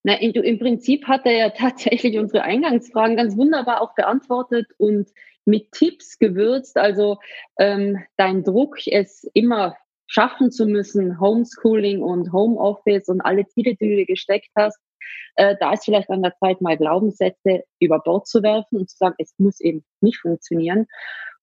Na, 0.03 0.21
im 0.21 0.59
Prinzip 0.59 1.07
hat 1.07 1.25
er 1.25 1.37
ja 1.37 1.49
tatsächlich 1.57 2.17
unsere 2.19 2.43
Eingangsfragen 2.43 3.17
ganz 3.17 3.35
wunderbar 3.35 3.81
auch 3.81 3.95
beantwortet 3.95 4.67
und 4.77 5.09
mit 5.45 5.71
Tipps 5.71 6.19
gewürzt. 6.19 6.77
Also 6.77 7.17
ähm, 7.57 8.03
dein 8.17 8.43
Druck, 8.43 8.77
es 8.87 9.29
immer 9.33 9.75
schaffen 10.07 10.51
zu 10.51 10.67
müssen, 10.67 11.19
Homeschooling 11.19 12.03
und 12.03 12.31
Homeoffice 12.31 13.07
und 13.07 13.21
alle 13.21 13.47
Ziele, 13.47 13.75
die 13.75 13.95
du 13.95 14.05
gesteckt 14.05 14.49
hast, 14.55 14.79
äh, 15.35 15.55
da 15.59 15.73
ist 15.73 15.85
vielleicht 15.85 16.09
an 16.09 16.21
der 16.21 16.35
Zeit, 16.39 16.61
mal 16.61 16.77
Glaubenssätze 16.77 17.63
über 17.79 17.99
Bord 17.99 18.27
zu 18.27 18.43
werfen 18.43 18.77
und 18.77 18.89
zu 18.89 18.97
sagen, 18.97 19.15
es 19.17 19.33
muss 19.37 19.59
eben 19.59 19.83
nicht 20.01 20.19
funktionieren. 20.19 20.87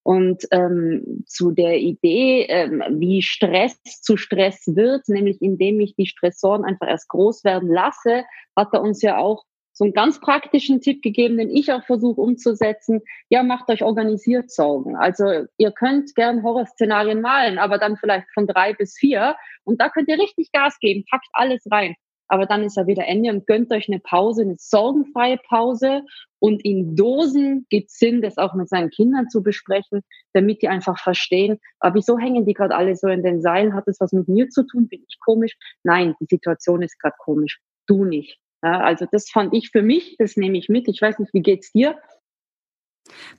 Und 0.03 0.45
ähm, 0.51 1.23
zu 1.27 1.51
der 1.51 1.79
Idee, 1.79 2.45
ähm, 2.49 2.83
wie 2.89 3.21
Stress 3.21 3.81
zu 4.01 4.17
Stress 4.17 4.63
wird, 4.67 5.07
nämlich 5.07 5.41
indem 5.41 5.79
ich 5.79 5.95
die 5.95 6.07
Stressoren 6.07 6.65
einfach 6.65 6.87
erst 6.87 7.07
groß 7.07 7.45
werden 7.45 7.69
lasse, 7.69 8.25
hat 8.55 8.73
er 8.73 8.81
uns 8.81 9.01
ja 9.01 9.17
auch 9.17 9.45
so 9.73 9.85
einen 9.85 9.93
ganz 9.93 10.19
praktischen 10.19 10.81
Tipp 10.81 11.01
gegeben, 11.01 11.37
den 11.37 11.49
ich 11.49 11.71
auch 11.71 11.83
versuche 11.83 12.21
umzusetzen. 12.21 13.01
Ja, 13.29 13.43
macht 13.43 13.69
euch 13.69 13.83
organisiert 13.83 14.51
Sorgen. 14.51 14.95
Also 14.95 15.45
ihr 15.57 15.71
könnt 15.71 16.13
gern 16.15 16.43
Horrorszenarien 16.43 17.21
malen, 17.21 17.57
aber 17.57 17.79
dann 17.79 17.97
vielleicht 17.97 18.27
von 18.33 18.45
drei 18.45 18.73
bis 18.73 18.95
vier. 18.95 19.35
Und 19.63 19.81
da 19.81 19.89
könnt 19.89 20.09
ihr 20.09 20.19
richtig 20.19 20.51
Gas 20.51 20.77
geben, 20.79 21.05
packt 21.09 21.27
alles 21.33 21.63
rein. 21.71 21.95
Aber 22.33 22.47
dann 22.47 22.63
ist 22.63 22.77
er 22.77 22.87
wieder 22.87 23.05
Ende 23.05 23.29
und 23.29 23.45
gönnt 23.45 23.71
euch 23.71 23.87
eine 23.87 23.99
Pause, 23.99 24.41
eine 24.41 24.55
sorgenfreie 24.57 25.37
Pause 25.37 26.01
und 26.39 26.65
in 26.65 26.95
Dosen 26.95 27.67
gibt 27.69 27.91
es 27.91 27.99
Sinn, 27.99 28.23
das 28.23 28.39
auch 28.39 28.55
mit 28.55 28.67
seinen 28.67 28.89
Kindern 28.89 29.29
zu 29.29 29.43
besprechen, 29.43 30.01
damit 30.33 30.63
die 30.63 30.67
einfach 30.67 30.99
verstehen, 30.99 31.59
aber 31.77 31.93
wieso 31.93 32.17
hängen 32.17 32.47
die 32.47 32.55
gerade 32.55 32.75
alle 32.75 32.95
so 32.95 33.07
in 33.07 33.21
den 33.21 33.43
Seilen? 33.43 33.75
Hat 33.75 33.83
das 33.85 33.99
was 33.99 34.13
mit 34.13 34.27
mir 34.27 34.49
zu 34.49 34.63
tun? 34.63 34.87
Bin 34.87 35.03
ich 35.07 35.19
komisch? 35.19 35.55
Nein, 35.83 36.15
die 36.21 36.25
Situation 36.27 36.81
ist 36.81 36.99
gerade 36.99 37.15
komisch. 37.19 37.59
Du 37.85 38.03
nicht. 38.03 38.39
Ja, 38.63 38.79
also 38.79 39.05
das 39.11 39.29
fand 39.29 39.53
ich 39.53 39.69
für 39.69 39.83
mich, 39.83 40.15
das 40.17 40.35
nehme 40.35 40.57
ich 40.57 40.69
mit. 40.69 40.87
Ich 40.87 40.99
weiß 40.99 41.19
nicht, 41.19 41.35
wie 41.35 41.43
geht's 41.43 41.71
dir? 41.71 41.99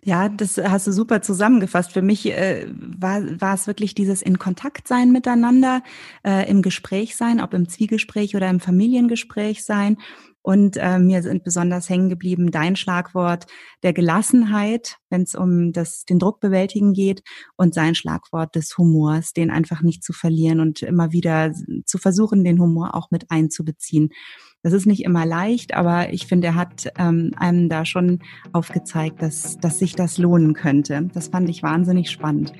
Ja, 0.03 0.29
das 0.29 0.59
hast 0.59 0.87
du 0.87 0.93
super 0.93 1.23
zusammengefasst. 1.23 1.93
Für 1.93 2.03
mich 2.03 2.27
äh, 2.27 2.67
war, 2.71 3.23
war 3.41 3.55
es 3.55 3.67
wirklich 3.67 3.95
dieses 3.95 4.23
in 4.23 4.39
Kontakt 4.39 4.89
sein 4.89 5.13
miteinander, 5.13 5.83
äh, 6.27 6.49
im 6.51 6.63
Gespräch 6.63 7.17
sein, 7.17 7.41
ob 7.41 7.55
im 7.55 7.69
Zwiegespräch 7.69 8.37
oder 8.37 8.49
im 8.51 8.61
Familiengespräch 8.61 9.65
sein. 9.65 9.97
Und 10.47 10.77
äh, 10.77 10.99
mir 10.99 11.23
sind 11.23 11.43
besonders 11.43 11.89
hängen 11.89 12.11
geblieben 12.11 12.51
dein 12.51 12.77
Schlagwort 12.77 13.47
der 13.83 13.95
Gelassenheit, 13.95 14.99
wenn 15.09 15.23
es 15.23 15.35
um 15.35 15.73
das, 15.73 16.05
den 16.05 16.19
Druck 16.19 16.39
bewältigen 16.41 16.93
geht, 16.93 17.23
und 17.57 17.73
sein 17.73 17.95
Schlagwort 17.95 18.55
des 18.55 18.77
Humors, 18.77 19.33
den 19.33 19.51
einfach 19.51 19.81
nicht 19.81 20.05
zu 20.05 20.13
verlieren 20.13 20.61
und 20.61 20.83
immer 20.83 21.13
wieder 21.13 21.55
zu 21.87 21.97
versuchen, 21.97 22.45
den 22.45 22.61
Humor 22.61 22.95
auch 22.95 23.11
mit 23.11 23.31
einzubeziehen. 23.31 24.11
Das 24.64 24.72
ist 24.72 24.87
nicht 24.87 25.05
immer 25.05 25.27
leicht, 25.27 25.74
aber 25.74 26.12
ich 26.12 26.27
finde, 26.27 26.48
er 26.48 26.55
hat 26.55 26.90
ähm, 26.98 27.33
einem 27.37 27.68
da 27.68 27.85
schon 27.85 28.20
aufgezeigt, 28.53 29.20
dass, 29.20 29.59
dass 29.59 29.79
sich 29.79 29.94
das 29.94 30.16
lohnen 30.16 30.55
könnte. 30.55 31.11
Das 31.12 31.29
fand 31.29 31.50
ich 31.50 31.62
wahnsinnig 31.62 32.11
spannend. 32.11 32.55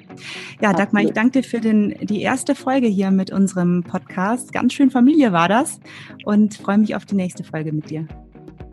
Ja, 0.61 0.75
Dagmar, 0.75 1.03
ich 1.03 1.13
danke 1.13 1.41
dir 1.41 1.49
für 1.49 1.61
den, 1.61 1.95
die 2.03 2.21
erste 2.21 2.55
Folge 2.55 2.89
hier 2.89 3.11
mit 3.11 3.33
unserem 3.33 3.83
Podcast. 3.83 4.53
Ganz 4.53 4.75
schön 4.75 4.91
Familie 4.91 5.33
war 5.33 5.49
das 5.49 5.81
und 6.27 6.55
freue 6.55 6.77
mich 6.77 6.95
auf 6.95 7.07
die 7.07 7.17
nächste 7.17 7.43
Folge 7.43 7.73
mit 7.73 7.89
dir. 7.89 8.07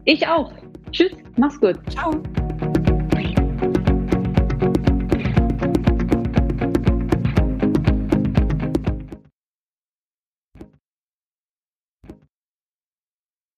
Ich 0.03 0.27
auch. 0.27 0.51
Tschüss, 0.91 1.13
mach's 1.37 1.57
gut. 1.57 1.77
Ciao. 1.89 2.11